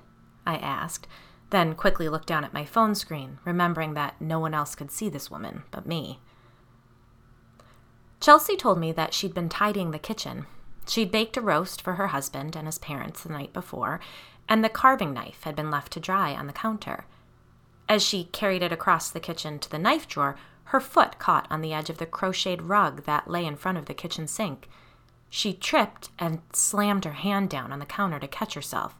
I 0.47 0.55
asked, 0.55 1.05
then 1.51 1.75
quickly 1.75 2.09
looked 2.09 2.27
down 2.27 2.43
at 2.43 2.53
my 2.53 2.65
phone 2.65 2.95
screen, 2.95 3.37
remembering 3.45 3.93
that 3.93 4.19
no 4.19 4.39
one 4.39 4.53
else 4.53 4.73
could 4.73 4.91
see 4.91 5.07
this 5.07 5.29
woman 5.29 5.63
but 5.69 5.85
me. 5.85 6.19
Chelsea 8.19 8.55
told 8.55 8.79
me 8.79 8.91
that 8.91 9.13
she'd 9.13 9.33
been 9.33 9.49
tidying 9.49 9.91
the 9.91 9.99
kitchen. 9.99 10.45
She'd 10.87 11.11
baked 11.11 11.37
a 11.37 11.41
roast 11.41 11.81
for 11.81 11.93
her 11.93 12.07
husband 12.07 12.55
and 12.55 12.67
his 12.67 12.77
parents 12.79 13.23
the 13.23 13.29
night 13.29 13.53
before, 13.53 13.99
and 14.49 14.63
the 14.63 14.69
carving 14.69 15.13
knife 15.13 15.43
had 15.43 15.55
been 15.55 15.71
left 15.71 15.93
to 15.93 15.99
dry 15.99 16.33
on 16.33 16.47
the 16.47 16.53
counter. 16.53 17.05
As 17.87 18.01
she 18.03 18.25
carried 18.25 18.63
it 18.63 18.71
across 18.71 19.09
the 19.09 19.19
kitchen 19.19 19.59
to 19.59 19.69
the 19.69 19.79
knife 19.79 20.07
drawer, 20.07 20.37
Her 20.71 20.79
foot 20.79 21.19
caught 21.19 21.47
on 21.49 21.59
the 21.59 21.73
edge 21.73 21.89
of 21.89 21.97
the 21.97 22.05
crocheted 22.05 22.61
rug 22.61 23.03
that 23.03 23.29
lay 23.29 23.45
in 23.45 23.57
front 23.57 23.77
of 23.77 23.87
the 23.87 23.93
kitchen 23.93 24.25
sink. 24.25 24.69
She 25.29 25.51
tripped 25.51 26.11
and 26.17 26.41
slammed 26.53 27.03
her 27.03 27.11
hand 27.11 27.49
down 27.49 27.73
on 27.73 27.79
the 27.79 27.85
counter 27.85 28.19
to 28.19 28.27
catch 28.27 28.53
herself. 28.53 28.97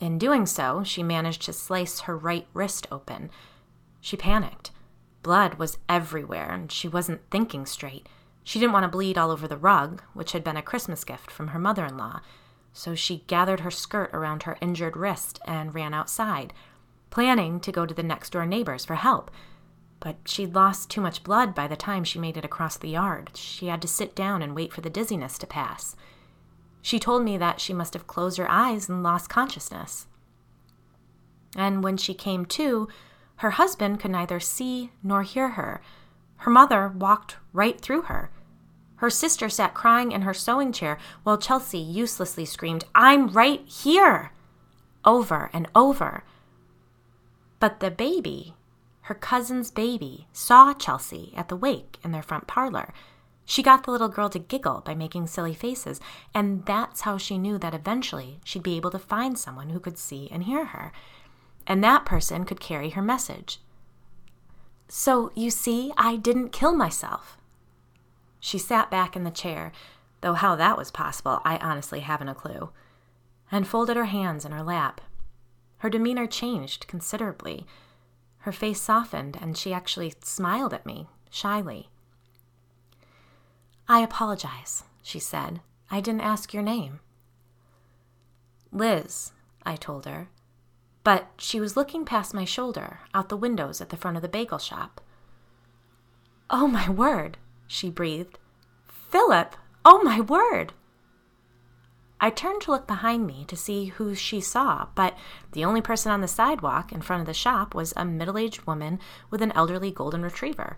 In 0.00 0.18
doing 0.18 0.46
so, 0.46 0.82
she 0.82 1.02
managed 1.02 1.42
to 1.42 1.52
slice 1.52 2.00
her 2.00 2.16
right 2.16 2.46
wrist 2.54 2.86
open. 2.90 3.30
She 4.00 4.16
panicked. 4.16 4.70
Blood 5.22 5.54
was 5.54 5.78
everywhere, 5.88 6.50
and 6.52 6.72
she 6.72 6.88
wasn't 6.88 7.20
thinking 7.30 7.66
straight. 7.66 8.08
She 8.42 8.58
didn't 8.58 8.72
want 8.72 8.84
to 8.84 8.88
bleed 8.88 9.18
all 9.18 9.30
over 9.30 9.46
the 9.46 9.58
rug, 9.58 10.02
which 10.14 10.32
had 10.32 10.42
been 10.42 10.56
a 10.56 10.62
Christmas 10.62 11.04
gift 11.04 11.30
from 11.30 11.48
her 11.48 11.58
mother 11.58 11.84
in 11.84 11.98
law, 11.98 12.20
so 12.72 12.94
she 12.94 13.24
gathered 13.26 13.60
her 13.60 13.70
skirt 13.70 14.08
around 14.14 14.44
her 14.44 14.56
injured 14.62 14.96
wrist 14.96 15.38
and 15.44 15.74
ran 15.74 15.92
outside, 15.92 16.54
planning 17.10 17.60
to 17.60 17.70
go 17.70 17.84
to 17.84 17.94
the 17.94 18.02
next 18.02 18.30
door 18.30 18.46
neighbors 18.46 18.86
for 18.86 18.94
help. 18.94 19.30
But 20.00 20.16
she'd 20.24 20.54
lost 20.54 20.88
too 20.88 21.02
much 21.02 21.22
blood 21.22 21.54
by 21.54 21.68
the 21.68 21.76
time 21.76 22.04
she 22.04 22.18
made 22.18 22.38
it 22.38 22.44
across 22.44 22.78
the 22.78 22.88
yard. 22.88 23.32
She 23.36 23.66
had 23.66 23.82
to 23.82 23.88
sit 23.88 24.16
down 24.16 24.40
and 24.40 24.54
wait 24.54 24.72
for 24.72 24.80
the 24.80 24.88
dizziness 24.88 25.36
to 25.38 25.46
pass. 25.46 25.94
She 26.82 26.98
told 26.98 27.24
me 27.24 27.36
that 27.36 27.60
she 27.60 27.72
must 27.72 27.94
have 27.94 28.06
closed 28.06 28.38
her 28.38 28.50
eyes 28.50 28.88
and 28.88 29.02
lost 29.02 29.28
consciousness. 29.28 30.06
And 31.56 31.82
when 31.82 31.96
she 31.96 32.14
came 32.14 32.46
to, 32.46 32.88
her 33.36 33.50
husband 33.50 34.00
could 34.00 34.10
neither 34.10 34.40
see 34.40 34.92
nor 35.02 35.22
hear 35.22 35.50
her. 35.50 35.80
Her 36.38 36.50
mother 36.50 36.88
walked 36.88 37.36
right 37.52 37.80
through 37.80 38.02
her. 38.02 38.30
Her 38.96 39.10
sister 39.10 39.48
sat 39.48 39.74
crying 39.74 40.12
in 40.12 40.22
her 40.22 40.34
sewing 40.34 40.72
chair 40.72 40.98
while 41.22 41.38
Chelsea 41.38 41.78
uselessly 41.78 42.44
screamed, 42.44 42.84
I'm 42.94 43.28
right 43.28 43.66
here! 43.66 44.32
over 45.04 45.50
and 45.52 45.68
over. 45.74 46.24
But 47.58 47.80
the 47.80 47.90
baby, 47.90 48.54
her 49.02 49.14
cousin's 49.14 49.70
baby, 49.70 50.26
saw 50.32 50.74
Chelsea 50.74 51.32
at 51.36 51.48
the 51.48 51.56
wake 51.56 51.98
in 52.04 52.12
their 52.12 52.22
front 52.22 52.46
parlor. 52.46 52.92
She 53.50 53.64
got 53.64 53.82
the 53.82 53.90
little 53.90 54.08
girl 54.08 54.28
to 54.28 54.38
giggle 54.38 54.80
by 54.82 54.94
making 54.94 55.26
silly 55.26 55.54
faces, 55.54 56.00
and 56.32 56.64
that's 56.66 57.00
how 57.00 57.18
she 57.18 57.36
knew 57.36 57.58
that 57.58 57.74
eventually 57.74 58.38
she'd 58.44 58.62
be 58.62 58.76
able 58.76 58.92
to 58.92 58.98
find 59.00 59.36
someone 59.36 59.70
who 59.70 59.80
could 59.80 59.98
see 59.98 60.28
and 60.30 60.44
hear 60.44 60.66
her. 60.66 60.92
And 61.66 61.82
that 61.82 62.06
person 62.06 62.44
could 62.44 62.60
carry 62.60 62.90
her 62.90 63.02
message. 63.02 63.58
So, 64.86 65.32
you 65.34 65.50
see, 65.50 65.90
I 65.96 66.14
didn't 66.14 66.52
kill 66.52 66.76
myself. 66.76 67.38
She 68.38 68.56
sat 68.56 68.88
back 68.88 69.16
in 69.16 69.24
the 69.24 69.32
chair, 69.32 69.72
though 70.20 70.34
how 70.34 70.54
that 70.54 70.78
was 70.78 70.92
possible, 70.92 71.40
I 71.44 71.56
honestly 71.56 72.00
haven't 72.00 72.28
a 72.28 72.36
clue, 72.36 72.70
and 73.50 73.66
folded 73.66 73.96
her 73.96 74.04
hands 74.04 74.44
in 74.44 74.52
her 74.52 74.62
lap. 74.62 75.00
Her 75.78 75.90
demeanor 75.90 76.28
changed 76.28 76.86
considerably. 76.86 77.66
Her 78.42 78.52
face 78.52 78.80
softened, 78.80 79.36
and 79.40 79.58
she 79.58 79.72
actually 79.72 80.14
smiled 80.22 80.72
at 80.72 80.86
me, 80.86 81.08
shyly. 81.30 81.88
I 83.90 83.98
apologize, 84.02 84.84
she 85.02 85.18
said. 85.18 85.62
I 85.90 86.00
didn't 86.00 86.20
ask 86.20 86.54
your 86.54 86.62
name. 86.62 87.00
Liz, 88.70 89.32
I 89.66 89.74
told 89.74 90.06
her. 90.06 90.28
But 91.02 91.26
she 91.38 91.58
was 91.58 91.76
looking 91.76 92.04
past 92.04 92.32
my 92.32 92.44
shoulder, 92.44 93.00
out 93.12 93.30
the 93.30 93.36
windows 93.36 93.80
at 93.80 93.88
the 93.88 93.96
front 93.96 94.16
of 94.16 94.22
the 94.22 94.28
bagel 94.28 94.58
shop. 94.58 95.00
Oh, 96.48 96.68
my 96.68 96.88
word, 96.88 97.36
she 97.66 97.90
breathed. 97.90 98.38
Philip! 98.86 99.56
Oh, 99.84 100.00
my 100.04 100.20
word! 100.20 100.72
I 102.20 102.30
turned 102.30 102.60
to 102.62 102.70
look 102.70 102.86
behind 102.86 103.26
me 103.26 103.44
to 103.48 103.56
see 103.56 103.86
who 103.86 104.14
she 104.14 104.40
saw, 104.40 104.86
but 104.94 105.18
the 105.50 105.64
only 105.64 105.80
person 105.80 106.12
on 106.12 106.20
the 106.20 106.28
sidewalk 106.28 106.92
in 106.92 107.02
front 107.02 107.22
of 107.22 107.26
the 107.26 107.34
shop 107.34 107.74
was 107.74 107.92
a 107.96 108.04
middle 108.04 108.38
aged 108.38 108.68
woman 108.68 109.00
with 109.30 109.42
an 109.42 109.50
elderly 109.50 109.90
golden 109.90 110.22
retriever. 110.22 110.76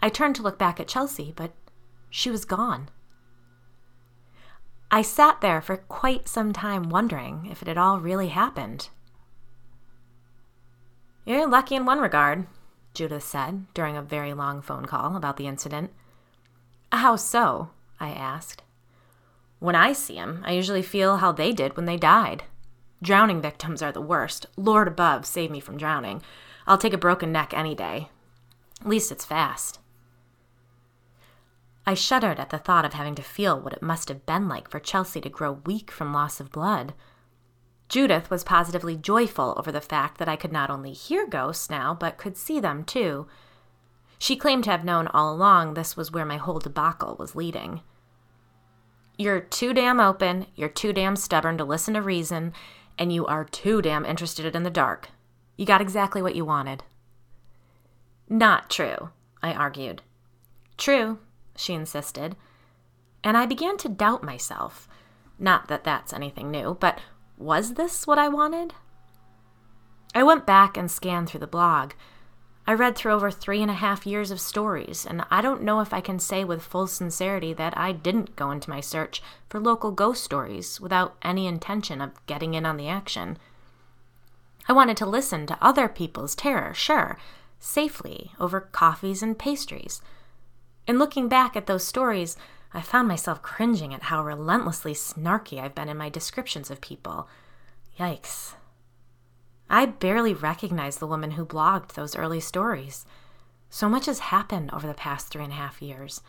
I 0.00 0.08
turned 0.08 0.34
to 0.34 0.42
look 0.42 0.58
back 0.58 0.80
at 0.80 0.88
Chelsea, 0.88 1.32
but 1.36 1.52
she 2.16 2.30
was 2.30 2.44
gone. 2.44 2.88
I 4.88 5.02
sat 5.02 5.40
there 5.40 5.60
for 5.60 5.76
quite 5.76 6.28
some 6.28 6.52
time 6.52 6.88
wondering 6.88 7.48
if 7.50 7.60
it 7.60 7.66
had 7.66 7.76
all 7.76 7.98
really 7.98 8.28
happened. 8.28 8.88
You're 11.26 11.48
lucky 11.48 11.74
in 11.74 11.84
one 11.84 11.98
regard, 11.98 12.46
Judith 12.94 13.24
said 13.24 13.66
during 13.74 13.96
a 13.96 14.02
very 14.02 14.32
long 14.32 14.62
phone 14.62 14.86
call 14.86 15.16
about 15.16 15.38
the 15.38 15.48
incident. 15.48 15.90
How 16.92 17.16
so? 17.16 17.70
I 17.98 18.10
asked. 18.10 18.62
When 19.58 19.74
I 19.74 19.92
see 19.92 20.16
'em, 20.16 20.44
I 20.46 20.52
usually 20.52 20.82
feel 20.82 21.16
how 21.16 21.32
they 21.32 21.50
did 21.50 21.76
when 21.76 21.86
they 21.86 21.96
died. 21.96 22.44
Drowning 23.02 23.42
victims 23.42 23.82
are 23.82 23.90
the 23.90 24.00
worst. 24.00 24.46
Lord 24.56 24.86
above, 24.86 25.26
save 25.26 25.50
me 25.50 25.58
from 25.58 25.76
drowning. 25.76 26.22
I'll 26.64 26.78
take 26.78 26.94
a 26.94 27.06
broken 27.06 27.32
neck 27.32 27.52
any 27.52 27.74
day. 27.74 28.08
At 28.80 28.86
least 28.88 29.10
it's 29.10 29.24
fast. 29.24 29.80
I 31.86 31.94
shuddered 31.94 32.40
at 32.40 32.50
the 32.50 32.58
thought 32.58 32.84
of 32.84 32.94
having 32.94 33.14
to 33.16 33.22
feel 33.22 33.60
what 33.60 33.74
it 33.74 33.82
must 33.82 34.08
have 34.08 34.24
been 34.24 34.48
like 34.48 34.70
for 34.70 34.80
Chelsea 34.80 35.20
to 35.20 35.28
grow 35.28 35.60
weak 35.66 35.90
from 35.90 36.14
loss 36.14 36.40
of 36.40 36.50
blood. 36.50 36.94
Judith 37.88 38.30
was 38.30 38.42
positively 38.42 38.96
joyful 38.96 39.54
over 39.58 39.70
the 39.70 39.80
fact 39.80 40.18
that 40.18 40.28
I 40.28 40.36
could 40.36 40.52
not 40.52 40.70
only 40.70 40.92
hear 40.92 41.26
ghosts 41.26 41.68
now, 41.68 41.94
but 41.94 42.16
could 42.16 42.36
see 42.36 42.58
them 42.58 42.84
too. 42.84 43.26
She 44.18 44.36
claimed 44.36 44.64
to 44.64 44.70
have 44.70 44.84
known 44.84 45.08
all 45.08 45.34
along 45.34 45.74
this 45.74 45.96
was 45.96 46.10
where 46.10 46.24
my 46.24 46.38
whole 46.38 46.58
debacle 46.58 47.16
was 47.18 47.34
leading. 47.34 47.82
You're 49.18 49.40
too 49.40 49.74
damn 49.74 50.00
open, 50.00 50.46
you're 50.56 50.68
too 50.68 50.92
damn 50.92 51.16
stubborn 51.16 51.58
to 51.58 51.64
listen 51.64 51.94
to 51.94 52.02
reason, 52.02 52.54
and 52.98 53.12
you 53.12 53.26
are 53.26 53.44
too 53.44 53.82
damn 53.82 54.06
interested 54.06 54.56
in 54.56 54.62
the 54.62 54.70
dark. 54.70 55.10
You 55.56 55.66
got 55.66 55.80
exactly 55.80 56.22
what 56.22 56.34
you 56.34 56.44
wanted. 56.44 56.82
Not 58.28 58.70
true, 58.70 59.10
I 59.42 59.52
argued. 59.52 60.02
True, 60.78 61.18
she 61.56 61.74
insisted. 61.74 62.36
And 63.22 63.36
I 63.36 63.46
began 63.46 63.76
to 63.78 63.88
doubt 63.88 64.22
myself. 64.22 64.88
Not 65.38 65.68
that 65.68 65.84
that's 65.84 66.12
anything 66.12 66.50
new, 66.50 66.76
but 66.78 67.00
was 67.36 67.74
this 67.74 68.06
what 68.06 68.18
I 68.18 68.28
wanted? 68.28 68.74
I 70.14 70.22
went 70.22 70.46
back 70.46 70.76
and 70.76 70.90
scanned 70.90 71.28
through 71.28 71.40
the 71.40 71.46
blog. 71.46 71.92
I 72.66 72.72
read 72.72 72.96
through 72.96 73.12
over 73.12 73.30
three 73.30 73.60
and 73.60 73.70
a 73.70 73.74
half 73.74 74.06
years 74.06 74.30
of 74.30 74.40
stories, 74.40 75.04
and 75.04 75.24
I 75.30 75.42
don't 75.42 75.62
know 75.62 75.80
if 75.80 75.92
I 75.92 76.00
can 76.00 76.18
say 76.18 76.44
with 76.44 76.62
full 76.62 76.86
sincerity 76.86 77.52
that 77.52 77.76
I 77.76 77.92
didn't 77.92 78.36
go 78.36 78.50
into 78.50 78.70
my 78.70 78.80
search 78.80 79.22
for 79.48 79.60
local 79.60 79.90
ghost 79.90 80.24
stories 80.24 80.80
without 80.80 81.16
any 81.20 81.46
intention 81.46 82.00
of 82.00 82.24
getting 82.26 82.54
in 82.54 82.64
on 82.64 82.76
the 82.76 82.88
action. 82.88 83.36
I 84.66 84.72
wanted 84.72 84.96
to 84.98 85.06
listen 85.06 85.46
to 85.46 85.58
other 85.60 85.88
people's 85.88 86.34
terror, 86.34 86.72
sure, 86.72 87.18
safely, 87.58 88.32
over 88.40 88.60
coffees 88.60 89.22
and 89.22 89.38
pastries. 89.38 90.00
In 90.86 90.98
looking 90.98 91.28
back 91.28 91.56
at 91.56 91.66
those 91.66 91.86
stories, 91.86 92.36
I 92.72 92.82
found 92.82 93.08
myself 93.08 93.40
cringing 93.40 93.94
at 93.94 94.04
how 94.04 94.22
relentlessly 94.22 94.92
snarky 94.92 95.62
I've 95.62 95.74
been 95.74 95.88
in 95.88 95.96
my 95.96 96.08
descriptions 96.08 96.70
of 96.70 96.80
people. 96.80 97.28
Yikes. 97.98 98.54
I 99.70 99.86
barely 99.86 100.34
recognize 100.34 100.98
the 100.98 101.06
woman 101.06 101.32
who 101.32 101.46
blogged 101.46 101.92
those 101.92 102.16
early 102.16 102.40
stories. 102.40 103.06
So 103.70 103.88
much 103.88 104.06
has 104.06 104.18
happened 104.18 104.70
over 104.72 104.86
the 104.86 104.94
past 104.94 105.28
three 105.28 105.42
and 105.42 105.52
a 105.52 105.56
half 105.56 105.80
years. 105.80 106.20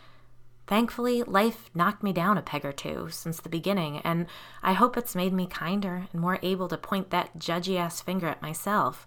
Thankfully, 0.67 1.21
life 1.21 1.69
knocked 1.75 2.01
me 2.01 2.13
down 2.13 2.37
a 2.37 2.41
peg 2.41 2.65
or 2.65 2.71
two 2.71 3.09
since 3.11 3.39
the 3.39 3.49
beginning, 3.49 3.99
and 3.99 4.25
I 4.63 4.73
hope 4.73 4.97
it's 4.97 5.15
made 5.15 5.33
me 5.33 5.45
kinder 5.45 6.07
and 6.11 6.21
more 6.21 6.39
able 6.41 6.67
to 6.69 6.77
point 6.77 7.09
that 7.09 7.37
judgy 7.37 7.77
ass 7.77 8.01
finger 8.01 8.27
at 8.27 8.41
myself. 8.41 9.05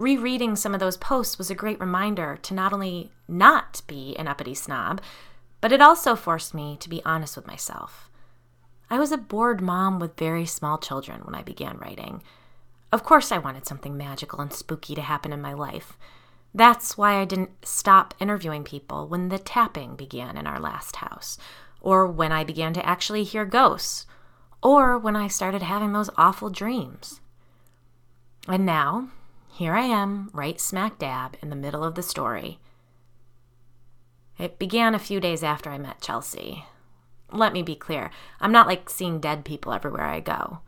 Rereading 0.00 0.56
some 0.56 0.72
of 0.72 0.80
those 0.80 0.96
posts 0.96 1.36
was 1.36 1.50
a 1.50 1.54
great 1.54 1.78
reminder 1.78 2.38
to 2.40 2.54
not 2.54 2.72
only 2.72 3.12
not 3.28 3.82
be 3.86 4.16
an 4.16 4.28
uppity 4.28 4.54
snob, 4.54 5.02
but 5.60 5.72
it 5.72 5.82
also 5.82 6.16
forced 6.16 6.54
me 6.54 6.78
to 6.80 6.88
be 6.88 7.02
honest 7.04 7.36
with 7.36 7.46
myself. 7.46 8.08
I 8.88 8.98
was 8.98 9.12
a 9.12 9.18
bored 9.18 9.60
mom 9.60 9.98
with 9.98 10.16
very 10.16 10.46
small 10.46 10.78
children 10.78 11.20
when 11.24 11.34
I 11.34 11.42
began 11.42 11.76
writing. 11.76 12.22
Of 12.90 13.04
course, 13.04 13.30
I 13.30 13.36
wanted 13.36 13.66
something 13.66 13.94
magical 13.94 14.40
and 14.40 14.50
spooky 14.54 14.94
to 14.94 15.02
happen 15.02 15.34
in 15.34 15.42
my 15.42 15.52
life. 15.52 15.98
That's 16.54 16.96
why 16.96 17.20
I 17.20 17.26
didn't 17.26 17.66
stop 17.66 18.14
interviewing 18.18 18.64
people 18.64 19.06
when 19.06 19.28
the 19.28 19.38
tapping 19.38 19.96
began 19.96 20.38
in 20.38 20.46
our 20.46 20.58
last 20.58 20.96
house, 20.96 21.36
or 21.82 22.06
when 22.06 22.32
I 22.32 22.42
began 22.42 22.72
to 22.72 22.86
actually 22.86 23.24
hear 23.24 23.44
ghosts, 23.44 24.06
or 24.62 24.96
when 24.96 25.14
I 25.14 25.28
started 25.28 25.60
having 25.60 25.92
those 25.92 26.08
awful 26.16 26.48
dreams. 26.48 27.20
And 28.48 28.64
now, 28.64 29.10
here 29.52 29.74
I 29.74 29.82
am, 29.82 30.30
right 30.32 30.60
smack 30.60 30.98
dab 30.98 31.36
in 31.42 31.50
the 31.50 31.56
middle 31.56 31.84
of 31.84 31.94
the 31.94 32.02
story. 32.02 32.58
It 34.38 34.58
began 34.58 34.94
a 34.94 34.98
few 34.98 35.20
days 35.20 35.42
after 35.42 35.70
I 35.70 35.78
met 35.78 36.00
Chelsea. 36.00 36.64
Let 37.32 37.52
me 37.52 37.62
be 37.62 37.74
clear 37.74 38.10
I'm 38.40 38.52
not 38.52 38.66
like 38.66 38.88
seeing 38.88 39.20
dead 39.20 39.44
people 39.44 39.72
everywhere 39.72 40.06
I 40.06 40.20
go. 40.20 40.60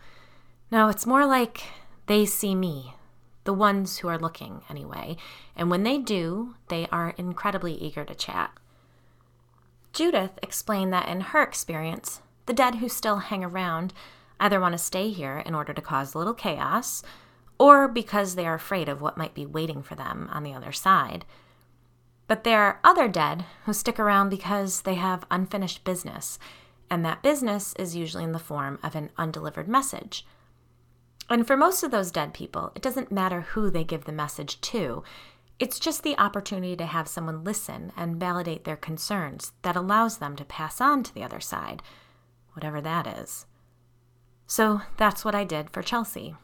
No, 0.71 0.89
it's 0.89 1.07
more 1.07 1.27
like 1.27 1.65
they 2.07 2.27
see 2.27 2.55
me, 2.55 2.95
the 3.45 3.53
ones 3.53 3.99
who 3.99 4.09
are 4.09 4.19
looking, 4.19 4.63
anyway, 4.69 5.17
and 5.57 5.71
when 5.71 5.85
they 5.85 5.99
do, 5.99 6.55
they 6.69 6.87
are 6.93 7.15
incredibly 7.17 7.75
eager 7.75 8.05
to 8.05 8.15
chat. 8.15 8.53
Judith 9.93 10.39
explained 10.43 10.93
that 10.93 11.09
in 11.09 11.21
her 11.21 11.43
experience, 11.43 12.21
the 12.47 12.53
dead 12.53 12.77
who 12.77 12.89
still 12.89 13.19
hang 13.19 13.45
around 13.45 13.93
either 14.41 14.61
want 14.61 14.73
to 14.73 14.79
stay 14.79 15.11
here 15.11 15.43
in 15.47 15.55
order 15.55 15.73
to 15.73 15.81
cause 15.81 16.15
a 16.15 16.19
little 16.19 16.35
chaos 16.35 17.03
or 17.59 17.89
because 17.89 18.35
they 18.35 18.47
are 18.47 18.55
afraid 18.55 18.89
of 18.89 19.01
what 19.01 19.17
might 19.17 19.35
be 19.35 19.47
waiting 19.47 19.83
for 19.83 19.95
them 19.95 20.29
on 20.33 20.43
the 20.43 20.55
other 20.55 20.73
side. 20.73 21.25
But 22.29 22.45
there 22.45 22.63
are 22.63 22.81
other 22.83 23.09
dead 23.09 23.45
who 23.65 23.73
stick 23.73 23.99
around 23.99 24.31
because 24.31 24.83
they 24.83 24.95
have 24.95 25.27
unfinished 25.31 25.85
business, 25.85 26.39
and 26.91 27.05
that 27.05 27.23
business 27.23 27.75
is 27.79 27.97
usually 27.97 28.25
in 28.25 28.33
the 28.33 28.39
form 28.39 28.79
of 28.83 28.95
an 28.95 29.11
undelivered 29.17 29.69
message. 29.69 30.27
And 31.29 31.47
for 31.47 31.57
most 31.57 31.83
of 31.83 31.91
those 31.91 32.11
dead 32.11 32.35
people, 32.35 32.73
it 32.75 32.83
doesn't 32.83 33.13
matter 33.13 33.41
who 33.41 33.71
they 33.71 33.85
give 33.85 34.05
the 34.05 34.13
message 34.13 34.61
to. 34.63 35.03
It's 35.59 35.79
just 35.79 36.03
the 36.03 36.19
opportunity 36.19 36.77
to 36.77 36.87
have 36.87 37.07
someone 37.09 37.45
listen 37.45 37.93
and 37.97 38.17
validate 38.19 38.65
their 38.65 38.77
concerns 38.77 39.53
that 39.63 39.77
allows 39.77 40.19
them 40.19 40.37
to 40.37 40.45
pass 40.45 40.81
on 40.81 41.03
to 41.05 41.15
the 41.15 41.23
other 41.23 41.41
side, 41.41 41.83
whatever 42.55 42.81
that 42.81 43.07
is. 43.07 43.47
So 44.47 44.83
that's 44.97 45.25
what 45.25 45.35
I 45.35 45.45
did 45.45 45.71
for 45.71 45.83
Chelsea. 45.83 46.35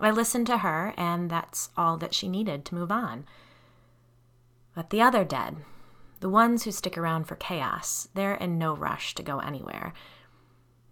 I 0.00 0.10
listened 0.10 0.46
to 0.48 0.58
her, 0.58 0.92
and 0.96 1.30
that's 1.30 1.70
all 1.76 1.96
that 1.98 2.14
she 2.14 2.28
needed 2.28 2.64
to 2.64 2.74
move 2.74 2.90
on. 2.90 3.26
But 4.74 4.90
the 4.90 5.02
other 5.02 5.24
dead, 5.24 5.58
the 6.20 6.28
ones 6.28 6.64
who 6.64 6.72
stick 6.72 6.98
around 6.98 7.24
for 7.24 7.36
chaos, 7.36 8.08
they're 8.14 8.34
in 8.34 8.58
no 8.58 8.74
rush 8.74 9.14
to 9.14 9.22
go 9.22 9.38
anywhere. 9.38 9.92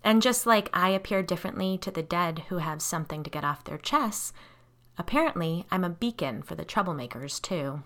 And 0.05 0.23
just 0.23 0.47
like 0.47 0.69
I 0.73 0.91
appear 0.91 1.23
differently 1.23 1.79
to 1.79 1.91
the 1.91 2.03
dead 2.03 2.45
who 2.49 2.59
have 2.59 2.83
something 2.83 3.23
to 3.23 3.31
get 3.31 3.45
off 3.45 3.65
their 3.65 3.79
chests, 3.79 4.33
apparently 4.99 5.65
I'm 5.71 5.85
a 5.85 5.91
beacon 5.91 6.43
for 6.43 6.55
the 6.55 6.65
troublemakers, 6.65 7.41
too. 7.41 7.83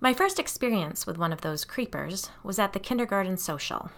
My 0.00 0.14
first 0.14 0.38
experience 0.38 1.06
with 1.06 1.18
one 1.18 1.32
of 1.32 1.42
those 1.42 1.64
creepers 1.64 2.30
was 2.42 2.58
at 2.58 2.72
the 2.72 2.80
kindergarten 2.80 3.36
social. 3.36 3.90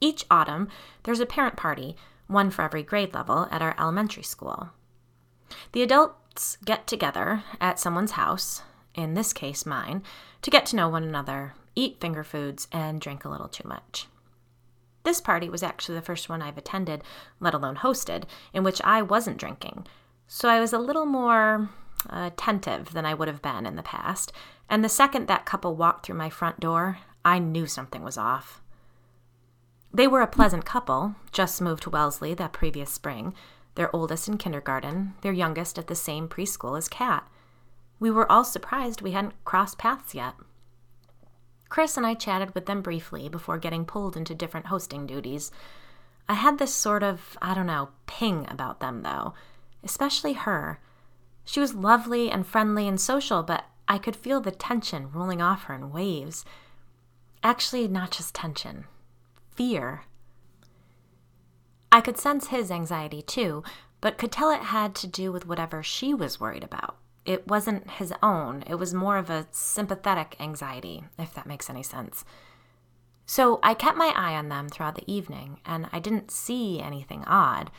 Each 0.00 0.24
autumn, 0.30 0.68
there's 1.02 1.20
a 1.20 1.26
parent 1.26 1.56
party, 1.56 1.96
one 2.28 2.50
for 2.50 2.62
every 2.62 2.82
grade 2.82 3.12
level, 3.12 3.48
at 3.50 3.62
our 3.62 3.74
elementary 3.78 4.22
school. 4.22 4.70
The 5.72 5.82
adults 5.82 6.58
get 6.64 6.86
together 6.86 7.42
at 7.60 7.80
someone's 7.80 8.12
house, 8.12 8.62
in 8.94 9.14
this 9.14 9.32
case 9.32 9.66
mine, 9.66 10.02
to 10.42 10.50
get 10.50 10.66
to 10.66 10.76
know 10.76 10.88
one 10.88 11.02
another, 11.04 11.54
eat 11.74 12.00
finger 12.00 12.22
foods, 12.22 12.68
and 12.70 13.00
drink 13.00 13.24
a 13.24 13.28
little 13.28 13.48
too 13.48 13.66
much. 13.66 14.06
This 15.04 15.20
party 15.20 15.48
was 15.48 15.62
actually 15.62 15.94
the 15.94 16.02
first 16.02 16.28
one 16.28 16.42
I've 16.42 16.58
attended, 16.58 17.02
let 17.40 17.54
alone 17.54 17.76
hosted, 17.76 18.24
in 18.52 18.62
which 18.62 18.82
I 18.84 19.00
wasn't 19.00 19.38
drinking, 19.38 19.86
so 20.26 20.48
I 20.48 20.60
was 20.60 20.72
a 20.72 20.78
little 20.78 21.06
more 21.06 21.70
attentive 22.10 22.92
than 22.92 23.06
I 23.06 23.14
would 23.14 23.28
have 23.28 23.42
been 23.42 23.64
in 23.64 23.76
the 23.76 23.82
past, 23.82 24.32
and 24.68 24.84
the 24.84 24.88
second 24.88 25.28
that 25.28 25.46
couple 25.46 25.74
walked 25.74 26.04
through 26.04 26.16
my 26.16 26.28
front 26.28 26.60
door, 26.60 26.98
I 27.24 27.38
knew 27.38 27.66
something 27.66 28.02
was 28.02 28.18
off. 28.18 28.60
They 29.92 30.06
were 30.06 30.20
a 30.20 30.26
pleasant 30.26 30.64
couple, 30.64 31.14
just 31.32 31.62
moved 31.62 31.84
to 31.84 31.90
Wellesley 31.90 32.34
that 32.34 32.52
previous 32.52 32.90
spring, 32.90 33.34
their 33.74 33.94
oldest 33.94 34.28
in 34.28 34.36
kindergarten, 34.38 35.14
their 35.22 35.32
youngest 35.32 35.78
at 35.78 35.86
the 35.86 35.94
same 35.94 36.28
preschool 36.28 36.76
as 36.76 36.88
Kat. 36.88 37.26
We 37.98 38.10
were 38.10 38.30
all 38.30 38.44
surprised 38.44 39.02
we 39.02 39.12
hadn't 39.12 39.44
crossed 39.44 39.78
paths 39.78 40.14
yet. 40.14 40.34
Chris 41.68 41.96
and 41.96 42.06
I 42.06 42.14
chatted 42.14 42.54
with 42.54 42.66
them 42.66 42.82
briefly 42.82 43.28
before 43.28 43.58
getting 43.58 43.84
pulled 43.84 44.16
into 44.16 44.34
different 44.34 44.66
hosting 44.66 45.06
duties. 45.06 45.50
I 46.28 46.34
had 46.34 46.58
this 46.58 46.74
sort 46.74 47.02
of, 47.02 47.36
I 47.40 47.54
don't 47.54 47.66
know, 47.66 47.90
ping 48.06 48.46
about 48.48 48.80
them, 48.80 49.02
though, 49.02 49.34
especially 49.82 50.34
her. 50.34 50.80
She 51.44 51.60
was 51.60 51.74
lovely 51.74 52.30
and 52.30 52.46
friendly 52.46 52.86
and 52.86 53.00
social, 53.00 53.42
but 53.42 53.64
I 53.86 53.98
could 53.98 54.16
feel 54.16 54.40
the 54.40 54.50
tension 54.50 55.10
rolling 55.12 55.40
off 55.40 55.64
her 55.64 55.74
in 55.74 55.90
waves. 55.90 56.44
Actually, 57.42 57.88
not 57.88 58.10
just 58.10 58.34
tension, 58.34 58.84
fear. 59.58 60.04
I 61.92 62.00
could 62.00 62.16
sense 62.16 62.48
his 62.48 62.70
anxiety 62.70 63.20
too, 63.20 63.62
but 64.00 64.16
could 64.16 64.32
tell 64.32 64.50
it 64.50 64.62
had 64.62 64.94
to 64.96 65.06
do 65.06 65.32
with 65.32 65.46
whatever 65.46 65.82
she 65.82 66.14
was 66.14 66.40
worried 66.40 66.64
about 66.64 66.96
it 67.28 67.46
wasn't 67.46 67.90
his 67.90 68.10
own. 68.22 68.64
It 68.66 68.76
was 68.76 68.94
more 68.94 69.18
of 69.18 69.28
a 69.28 69.46
sympathetic 69.50 70.34
anxiety, 70.40 71.04
if 71.18 71.34
that 71.34 71.46
makes 71.46 71.68
any 71.68 71.82
sense. 71.82 72.24
So 73.26 73.60
I 73.62 73.74
kept 73.74 73.98
my 73.98 74.14
eye 74.16 74.34
on 74.34 74.48
them 74.48 74.70
throughout 74.70 74.94
the 74.94 75.12
evening, 75.12 75.60
and 75.66 75.90
I 75.92 75.98
didn't 75.98 76.30
see 76.30 76.80
anything 76.80 77.24
odd. 77.26 77.70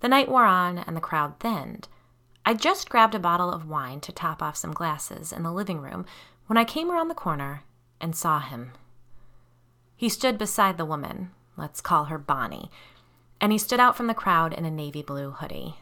The 0.00 0.08
night 0.08 0.30
wore 0.30 0.46
on, 0.46 0.78
and 0.78 0.96
the 0.96 1.02
crowd 1.02 1.38
thinned. 1.38 1.88
I 2.46 2.54
just 2.54 2.88
grabbed 2.88 3.14
a 3.14 3.18
bottle 3.18 3.52
of 3.52 3.68
wine 3.68 4.00
to 4.00 4.12
top 4.12 4.42
off 4.42 4.56
some 4.56 4.72
glasses 4.72 5.30
in 5.30 5.42
the 5.42 5.52
living 5.52 5.82
room 5.82 6.06
when 6.46 6.56
I 6.56 6.64
came 6.64 6.90
around 6.90 7.08
the 7.08 7.14
corner 7.14 7.64
and 8.00 8.16
saw 8.16 8.40
him. 8.40 8.72
He 10.00 10.08
stood 10.08 10.38
beside 10.38 10.78
the 10.78 10.86
woman, 10.86 11.30
let's 11.58 11.82
call 11.82 12.04
her 12.04 12.16
Bonnie, 12.16 12.70
and 13.38 13.52
he 13.52 13.58
stood 13.58 13.78
out 13.78 13.98
from 13.98 14.06
the 14.06 14.14
crowd 14.14 14.54
in 14.54 14.64
a 14.64 14.70
navy 14.70 15.02
blue 15.02 15.32
hoodie. 15.32 15.76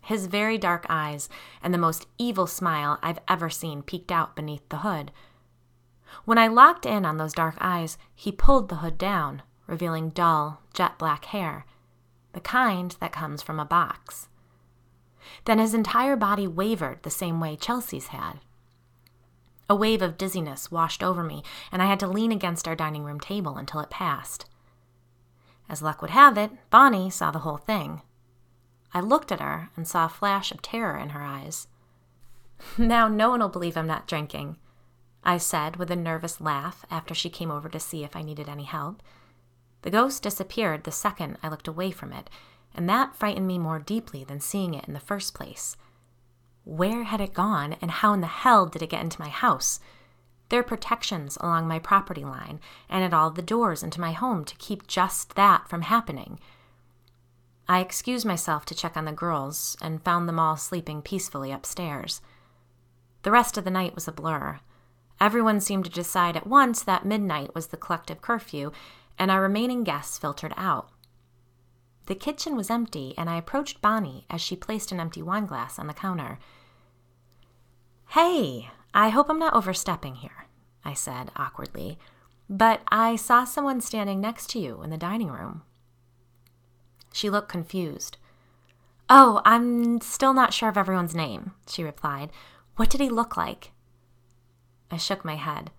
His 0.00 0.26
very 0.26 0.58
dark 0.58 0.84
eyes 0.88 1.28
and 1.62 1.72
the 1.72 1.78
most 1.78 2.08
evil 2.18 2.48
smile 2.48 2.98
I've 3.04 3.20
ever 3.28 3.48
seen 3.48 3.84
peeked 3.84 4.10
out 4.10 4.34
beneath 4.34 4.68
the 4.68 4.78
hood. 4.78 5.12
When 6.24 6.38
I 6.38 6.48
locked 6.48 6.84
in 6.84 7.06
on 7.06 7.18
those 7.18 7.32
dark 7.32 7.54
eyes, 7.60 7.98
he 8.16 8.32
pulled 8.32 8.68
the 8.68 8.78
hood 8.78 8.98
down, 8.98 9.42
revealing 9.68 10.10
dull, 10.10 10.62
jet 10.74 10.98
black 10.98 11.26
hair, 11.26 11.66
the 12.32 12.40
kind 12.40 12.96
that 12.98 13.12
comes 13.12 13.42
from 13.42 13.60
a 13.60 13.64
box. 13.64 14.26
Then 15.44 15.60
his 15.60 15.72
entire 15.72 16.16
body 16.16 16.48
wavered 16.48 17.04
the 17.04 17.10
same 17.10 17.38
way 17.38 17.54
Chelsea's 17.54 18.08
had. 18.08 18.40
A 19.70 19.74
wave 19.76 20.02
of 20.02 20.18
dizziness 20.18 20.72
washed 20.72 21.00
over 21.00 21.22
me, 21.22 21.44
and 21.70 21.80
I 21.80 21.86
had 21.86 22.00
to 22.00 22.08
lean 22.08 22.32
against 22.32 22.66
our 22.66 22.74
dining 22.74 23.04
room 23.04 23.20
table 23.20 23.56
until 23.56 23.78
it 23.78 23.88
passed. 23.88 24.46
As 25.68 25.80
luck 25.80 26.02
would 26.02 26.10
have 26.10 26.36
it, 26.36 26.50
Bonnie 26.70 27.08
saw 27.08 27.30
the 27.30 27.38
whole 27.38 27.56
thing. 27.56 28.02
I 28.92 29.00
looked 29.00 29.30
at 29.30 29.40
her 29.40 29.70
and 29.76 29.86
saw 29.86 30.06
a 30.06 30.08
flash 30.08 30.50
of 30.50 30.60
terror 30.60 30.98
in 30.98 31.10
her 31.10 31.22
eyes. 31.22 31.68
Now 32.76 33.06
no 33.06 33.30
one 33.30 33.38
will 33.38 33.48
believe 33.48 33.76
I'm 33.76 33.86
not 33.86 34.08
drinking, 34.08 34.56
I 35.22 35.38
said 35.38 35.76
with 35.76 35.90
a 35.92 35.96
nervous 35.96 36.40
laugh 36.40 36.84
after 36.90 37.14
she 37.14 37.30
came 37.30 37.52
over 37.52 37.68
to 37.68 37.78
see 37.78 38.02
if 38.02 38.16
I 38.16 38.22
needed 38.22 38.48
any 38.48 38.64
help. 38.64 39.02
The 39.82 39.90
ghost 39.90 40.24
disappeared 40.24 40.82
the 40.82 40.90
second 40.90 41.38
I 41.44 41.48
looked 41.48 41.68
away 41.68 41.92
from 41.92 42.12
it, 42.12 42.28
and 42.74 42.88
that 42.88 43.14
frightened 43.14 43.46
me 43.46 43.56
more 43.56 43.78
deeply 43.78 44.24
than 44.24 44.40
seeing 44.40 44.74
it 44.74 44.86
in 44.86 44.94
the 44.94 45.00
first 45.00 45.32
place. 45.32 45.76
Where 46.64 47.04
had 47.04 47.20
it 47.20 47.34
gone, 47.34 47.76
and 47.80 47.90
how 47.90 48.12
in 48.12 48.20
the 48.20 48.26
hell 48.26 48.66
did 48.66 48.82
it 48.82 48.90
get 48.90 49.02
into 49.02 49.20
my 49.20 49.28
house? 49.28 49.80
There 50.50 50.60
are 50.60 50.64
protections 50.64 51.38
along 51.40 51.68
my 51.68 51.78
property 51.78 52.24
line 52.24 52.60
and 52.88 53.04
at 53.04 53.14
all 53.14 53.30
the 53.30 53.40
doors 53.40 53.82
into 53.82 54.00
my 54.00 54.12
home 54.12 54.44
to 54.44 54.56
keep 54.56 54.86
just 54.86 55.36
that 55.36 55.68
from 55.68 55.82
happening. 55.82 56.40
I 57.68 57.78
excused 57.78 58.26
myself 58.26 58.66
to 58.66 58.74
check 58.74 58.96
on 58.96 59.04
the 59.04 59.12
girls 59.12 59.76
and 59.80 60.02
found 60.02 60.28
them 60.28 60.40
all 60.40 60.56
sleeping 60.56 61.02
peacefully 61.02 61.52
upstairs. 61.52 62.20
The 63.22 63.30
rest 63.30 63.56
of 63.56 63.62
the 63.64 63.70
night 63.70 63.94
was 63.94 64.08
a 64.08 64.12
blur. 64.12 64.58
Everyone 65.20 65.60
seemed 65.60 65.84
to 65.84 65.90
decide 65.90 66.36
at 66.36 66.48
once 66.48 66.82
that 66.82 67.04
midnight 67.04 67.54
was 67.54 67.68
the 67.68 67.76
collective 67.76 68.20
curfew, 68.20 68.72
and 69.18 69.30
our 69.30 69.42
remaining 69.42 69.84
guests 69.84 70.18
filtered 70.18 70.54
out. 70.56 70.88
The 72.10 72.16
kitchen 72.16 72.56
was 72.56 72.70
empty, 72.70 73.14
and 73.16 73.30
I 73.30 73.36
approached 73.36 73.80
Bonnie 73.80 74.26
as 74.28 74.40
she 74.40 74.56
placed 74.56 74.90
an 74.90 74.98
empty 74.98 75.22
wine 75.22 75.46
glass 75.46 75.78
on 75.78 75.86
the 75.86 75.94
counter. 75.94 76.40
Hey, 78.08 78.68
I 78.92 79.10
hope 79.10 79.30
I'm 79.30 79.38
not 79.38 79.54
overstepping 79.54 80.16
here, 80.16 80.48
I 80.84 80.92
said 80.92 81.30
awkwardly, 81.36 82.00
but 82.48 82.80
I 82.88 83.14
saw 83.14 83.44
someone 83.44 83.80
standing 83.80 84.20
next 84.20 84.50
to 84.50 84.58
you 84.58 84.82
in 84.82 84.90
the 84.90 84.96
dining 84.96 85.28
room. 85.28 85.62
She 87.12 87.30
looked 87.30 87.48
confused. 87.48 88.16
Oh, 89.08 89.40
I'm 89.44 90.00
still 90.00 90.34
not 90.34 90.52
sure 90.52 90.68
of 90.68 90.76
everyone's 90.76 91.14
name, 91.14 91.52
she 91.68 91.84
replied. 91.84 92.30
What 92.74 92.90
did 92.90 93.00
he 93.00 93.08
look 93.08 93.36
like? 93.36 93.70
I 94.90 94.96
shook 94.96 95.24
my 95.24 95.36
head. 95.36 95.70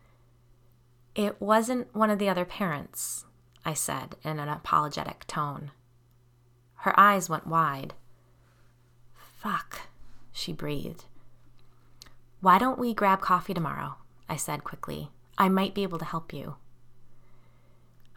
It 1.13 1.41
wasn't 1.41 1.93
one 1.93 2.09
of 2.09 2.19
the 2.19 2.29
other 2.29 2.45
parents, 2.45 3.25
I 3.65 3.73
said 3.73 4.15
in 4.23 4.39
an 4.39 4.47
apologetic 4.47 5.27
tone. 5.27 5.71
Her 6.81 6.99
eyes 6.99 7.29
went 7.29 7.45
wide. 7.45 7.93
Fuck, 9.37 9.81
she 10.31 10.51
breathed. 10.51 11.05
Why 12.39 12.57
don't 12.57 12.79
we 12.79 12.95
grab 12.95 13.21
coffee 13.21 13.53
tomorrow? 13.53 13.97
I 14.27 14.35
said 14.35 14.63
quickly. 14.63 15.09
I 15.37 15.47
might 15.47 15.75
be 15.75 15.83
able 15.83 15.99
to 15.99 16.05
help 16.05 16.33
you. 16.33 16.55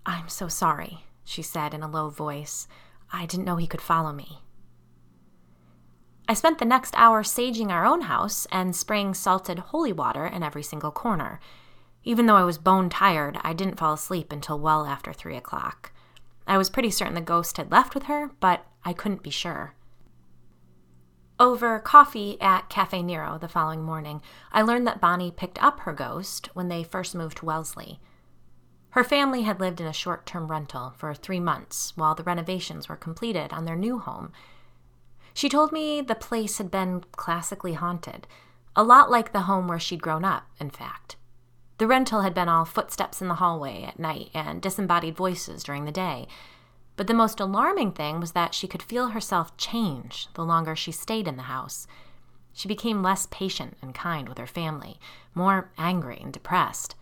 I'm 0.06 0.28
so 0.28 0.48
sorry, 0.48 1.04
she 1.24 1.42
said 1.42 1.74
in 1.74 1.82
a 1.82 1.90
low 1.90 2.08
voice. 2.08 2.66
I 3.12 3.26
didn't 3.26 3.44
know 3.44 3.56
he 3.56 3.66
could 3.66 3.82
follow 3.82 4.12
me. 4.12 4.40
I 6.26 6.32
spent 6.32 6.58
the 6.58 6.64
next 6.64 6.94
hour 6.96 7.22
saging 7.22 7.68
our 7.68 7.84
own 7.84 8.02
house 8.02 8.46
and 8.50 8.74
spraying 8.74 9.12
salted 9.12 9.58
holy 9.58 9.92
water 9.92 10.24
in 10.26 10.42
every 10.42 10.62
single 10.62 10.90
corner. 10.90 11.38
Even 12.02 12.24
though 12.24 12.36
I 12.36 12.44
was 12.44 12.56
bone 12.56 12.88
tired, 12.88 13.38
I 13.42 13.52
didn't 13.52 13.78
fall 13.78 13.92
asleep 13.92 14.32
until 14.32 14.58
well 14.58 14.86
after 14.86 15.12
three 15.12 15.36
o'clock. 15.36 15.92
I 16.46 16.58
was 16.58 16.70
pretty 16.70 16.90
certain 16.90 17.14
the 17.14 17.20
ghost 17.20 17.56
had 17.56 17.70
left 17.70 17.94
with 17.94 18.04
her, 18.04 18.30
but 18.40 18.66
I 18.84 18.92
couldn't 18.92 19.22
be 19.22 19.30
sure. 19.30 19.74
Over 21.40 21.80
coffee 21.80 22.40
at 22.40 22.68
Cafe 22.68 23.02
Nero 23.02 23.38
the 23.38 23.48
following 23.48 23.82
morning, 23.82 24.22
I 24.52 24.62
learned 24.62 24.86
that 24.86 25.00
Bonnie 25.00 25.32
picked 25.32 25.62
up 25.62 25.80
her 25.80 25.92
ghost 25.92 26.48
when 26.54 26.68
they 26.68 26.84
first 26.84 27.14
moved 27.14 27.38
to 27.38 27.46
Wellesley. 27.46 27.98
Her 28.90 29.02
family 29.02 29.42
had 29.42 29.58
lived 29.58 29.80
in 29.80 29.88
a 29.88 29.92
short 29.92 30.26
term 30.26 30.48
rental 30.48 30.94
for 30.96 31.12
three 31.12 31.40
months 31.40 31.96
while 31.96 32.14
the 32.14 32.22
renovations 32.22 32.88
were 32.88 32.94
completed 32.94 33.52
on 33.52 33.64
their 33.64 33.74
new 33.74 33.98
home. 33.98 34.30
She 35.34 35.48
told 35.48 35.72
me 35.72 36.00
the 36.00 36.14
place 36.14 36.58
had 36.58 36.70
been 36.70 37.02
classically 37.16 37.72
haunted. 37.72 38.28
A 38.76 38.84
lot 38.84 39.10
like 39.10 39.32
the 39.32 39.42
home 39.42 39.66
where 39.66 39.80
she'd 39.80 40.02
grown 40.02 40.24
up, 40.24 40.44
in 40.60 40.70
fact. 40.70 41.16
The 41.78 41.86
rental 41.86 42.20
had 42.20 42.34
been 42.34 42.48
all 42.48 42.64
footsteps 42.64 43.20
in 43.20 43.28
the 43.28 43.34
hallway 43.34 43.82
at 43.82 43.98
night 43.98 44.30
and 44.32 44.62
disembodied 44.62 45.16
voices 45.16 45.64
during 45.64 45.84
the 45.84 45.92
day. 45.92 46.28
But 46.96 47.08
the 47.08 47.14
most 47.14 47.40
alarming 47.40 47.92
thing 47.92 48.20
was 48.20 48.32
that 48.32 48.54
she 48.54 48.68
could 48.68 48.82
feel 48.82 49.08
herself 49.08 49.56
change 49.56 50.28
the 50.34 50.44
longer 50.44 50.76
she 50.76 50.92
stayed 50.92 51.26
in 51.26 51.36
the 51.36 51.42
house. 51.44 51.88
She 52.52 52.68
became 52.68 53.02
less 53.02 53.26
patient 53.30 53.76
and 53.82 53.92
kind 53.92 54.28
with 54.28 54.38
her 54.38 54.46
family, 54.46 55.00
more 55.34 55.72
angry 55.76 56.20
and 56.22 56.32
depressed. 56.32 56.94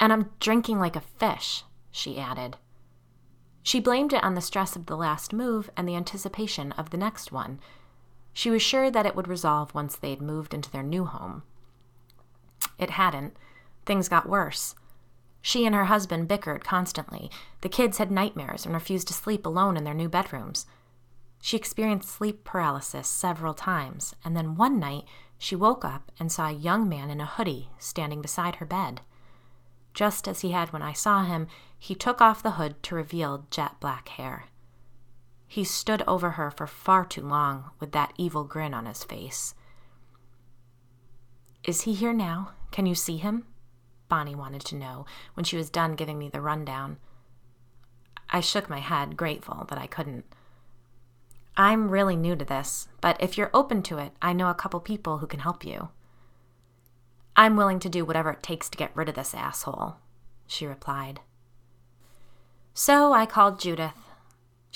And 0.00 0.12
I'm 0.12 0.30
drinking 0.40 0.80
like 0.80 0.96
a 0.96 1.00
fish, 1.00 1.62
she 1.92 2.18
added. 2.18 2.56
She 3.62 3.78
blamed 3.78 4.12
it 4.12 4.24
on 4.24 4.34
the 4.34 4.40
stress 4.40 4.74
of 4.74 4.86
the 4.86 4.96
last 4.96 5.32
move 5.32 5.70
and 5.76 5.88
the 5.88 5.96
anticipation 5.96 6.72
of 6.72 6.90
the 6.90 6.96
next 6.96 7.30
one. 7.30 7.60
She 8.32 8.50
was 8.50 8.62
sure 8.62 8.90
that 8.90 9.06
it 9.06 9.14
would 9.14 9.28
resolve 9.28 9.74
once 9.74 9.96
they'd 9.96 10.20
moved 10.20 10.52
into 10.52 10.70
their 10.70 10.82
new 10.82 11.04
home. 11.04 11.44
It 12.78 12.90
hadn't. 12.90 13.36
Things 13.84 14.08
got 14.08 14.28
worse. 14.28 14.74
She 15.40 15.64
and 15.64 15.74
her 15.74 15.84
husband 15.84 16.28
bickered 16.28 16.64
constantly. 16.64 17.30
The 17.60 17.68
kids 17.68 17.98
had 17.98 18.10
nightmares 18.10 18.64
and 18.64 18.74
refused 18.74 19.08
to 19.08 19.14
sleep 19.14 19.46
alone 19.46 19.76
in 19.76 19.84
their 19.84 19.94
new 19.94 20.08
bedrooms. 20.08 20.66
She 21.40 21.56
experienced 21.56 22.08
sleep 22.08 22.42
paralysis 22.42 23.08
several 23.08 23.54
times, 23.54 24.14
and 24.24 24.36
then 24.36 24.56
one 24.56 24.80
night 24.80 25.04
she 25.38 25.54
woke 25.54 25.84
up 25.84 26.10
and 26.18 26.32
saw 26.32 26.48
a 26.48 26.52
young 26.52 26.88
man 26.88 27.10
in 27.10 27.20
a 27.20 27.26
hoodie 27.26 27.70
standing 27.78 28.20
beside 28.20 28.56
her 28.56 28.66
bed. 28.66 29.02
Just 29.94 30.26
as 30.26 30.40
he 30.40 30.50
had 30.50 30.72
when 30.72 30.82
I 30.82 30.92
saw 30.92 31.24
him, 31.24 31.46
he 31.78 31.94
took 31.94 32.20
off 32.20 32.42
the 32.42 32.52
hood 32.52 32.82
to 32.82 32.94
reveal 32.94 33.46
jet 33.50 33.78
black 33.80 34.08
hair. 34.08 34.46
He 35.46 35.62
stood 35.62 36.02
over 36.08 36.32
her 36.32 36.50
for 36.50 36.66
far 36.66 37.04
too 37.04 37.22
long 37.22 37.70
with 37.78 37.92
that 37.92 38.12
evil 38.16 38.44
grin 38.44 38.74
on 38.74 38.86
his 38.86 39.04
face. 39.04 39.54
Is 41.66 41.82
he 41.82 41.94
here 41.94 42.12
now? 42.12 42.52
Can 42.70 42.86
you 42.86 42.94
see 42.94 43.16
him? 43.16 43.44
Bonnie 44.08 44.36
wanted 44.36 44.64
to 44.66 44.76
know 44.76 45.04
when 45.34 45.42
she 45.42 45.56
was 45.56 45.68
done 45.68 45.96
giving 45.96 46.16
me 46.16 46.28
the 46.28 46.40
rundown. 46.40 46.98
I 48.30 48.40
shook 48.40 48.70
my 48.70 48.78
head, 48.78 49.16
grateful 49.16 49.66
that 49.68 49.78
I 49.78 49.88
couldn't. 49.88 50.24
I'm 51.56 51.88
really 51.88 52.14
new 52.14 52.36
to 52.36 52.44
this, 52.44 52.86
but 53.00 53.16
if 53.18 53.36
you're 53.36 53.50
open 53.52 53.82
to 53.84 53.98
it, 53.98 54.12
I 54.22 54.32
know 54.32 54.48
a 54.48 54.54
couple 54.54 54.78
people 54.78 55.18
who 55.18 55.26
can 55.26 55.40
help 55.40 55.64
you. 55.64 55.88
I'm 57.34 57.56
willing 57.56 57.80
to 57.80 57.88
do 57.88 58.04
whatever 58.04 58.30
it 58.30 58.44
takes 58.44 58.68
to 58.68 58.78
get 58.78 58.94
rid 58.94 59.08
of 59.08 59.16
this 59.16 59.34
asshole, 59.34 59.96
she 60.46 60.66
replied. 60.66 61.18
So 62.74 63.12
I 63.12 63.26
called 63.26 63.58
Judith. 63.58 64.05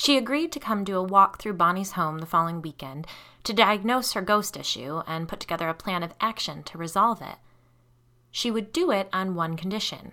She 0.01 0.17
agreed 0.17 0.51
to 0.53 0.59
come 0.59 0.83
do 0.83 0.97
a 0.97 1.03
walk 1.03 1.39
through 1.39 1.59
Bonnie's 1.59 1.93
home 1.93 2.21
the 2.21 2.27
following 2.27 2.63
weekend 2.63 3.07
to 3.45 3.53
diagnose 3.53 4.15
her 4.15 4.23
ghost 4.23 4.57
issue 4.57 5.03
and 5.07 5.29
put 5.29 5.41
together 5.41 5.69
a 5.69 5.75
plan 5.75 6.03
of 6.03 6.15
action 6.23 6.63
to 6.63 6.79
resolve 6.79 7.21
it. 7.21 7.37
She 8.31 8.51
would 8.51 8.73
do 8.73 8.91
it 8.93 9.11
on 9.13 9.35
one 9.35 9.59
condition 9.59 10.13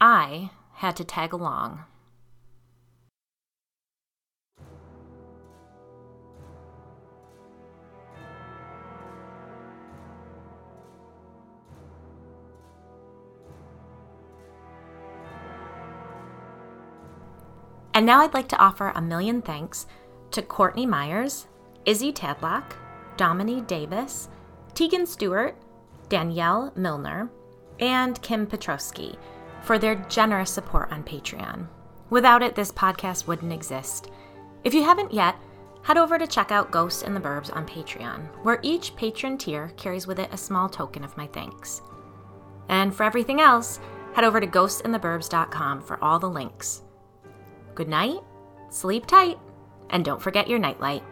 I 0.00 0.52
had 0.76 0.96
to 0.96 1.04
tag 1.04 1.34
along. 1.34 1.84
And 17.94 18.06
now 18.06 18.20
I'd 18.20 18.34
like 18.34 18.48
to 18.48 18.58
offer 18.58 18.92
a 18.94 19.02
million 19.02 19.42
thanks 19.42 19.86
to 20.30 20.42
Courtney 20.42 20.86
Myers, 20.86 21.46
Izzy 21.84 22.12
Tadlock, 22.12 22.72
Dominique 23.16 23.66
Davis, 23.66 24.28
Tegan 24.74 25.06
Stewart, 25.06 25.56
Danielle 26.08 26.72
Milner, 26.74 27.30
and 27.80 28.20
Kim 28.22 28.46
Petrowski 28.46 29.16
for 29.62 29.78
their 29.78 29.96
generous 30.08 30.50
support 30.50 30.90
on 30.90 31.04
Patreon. 31.04 31.66
Without 32.10 32.42
it, 32.42 32.54
this 32.54 32.72
podcast 32.72 33.26
wouldn't 33.26 33.52
exist. 33.52 34.10
If 34.64 34.74
you 34.74 34.82
haven't 34.84 35.12
yet, 35.12 35.36
head 35.82 35.98
over 35.98 36.18
to 36.18 36.26
check 36.26 36.50
out 36.50 36.70
Ghosts 36.70 37.02
in 37.02 37.14
the 37.14 37.20
Burbs 37.20 37.54
on 37.54 37.66
Patreon, 37.66 38.26
where 38.42 38.60
each 38.62 38.94
patron 38.96 39.36
tier 39.36 39.72
carries 39.76 40.06
with 40.06 40.18
it 40.18 40.32
a 40.32 40.36
small 40.36 40.68
token 40.68 41.04
of 41.04 41.16
my 41.16 41.26
thanks. 41.26 41.82
And 42.68 42.94
for 42.94 43.04
everything 43.04 43.40
else, 43.40 43.80
head 44.14 44.24
over 44.24 44.40
to 44.40 44.46
ghostsintheburbs.com 44.46 45.82
for 45.82 46.02
all 46.02 46.18
the 46.18 46.30
links. 46.30 46.82
Good 47.74 47.88
night, 47.88 48.20
sleep 48.68 49.06
tight, 49.06 49.38
and 49.90 50.04
don't 50.04 50.20
forget 50.20 50.48
your 50.48 50.58
nightlight. 50.58 51.02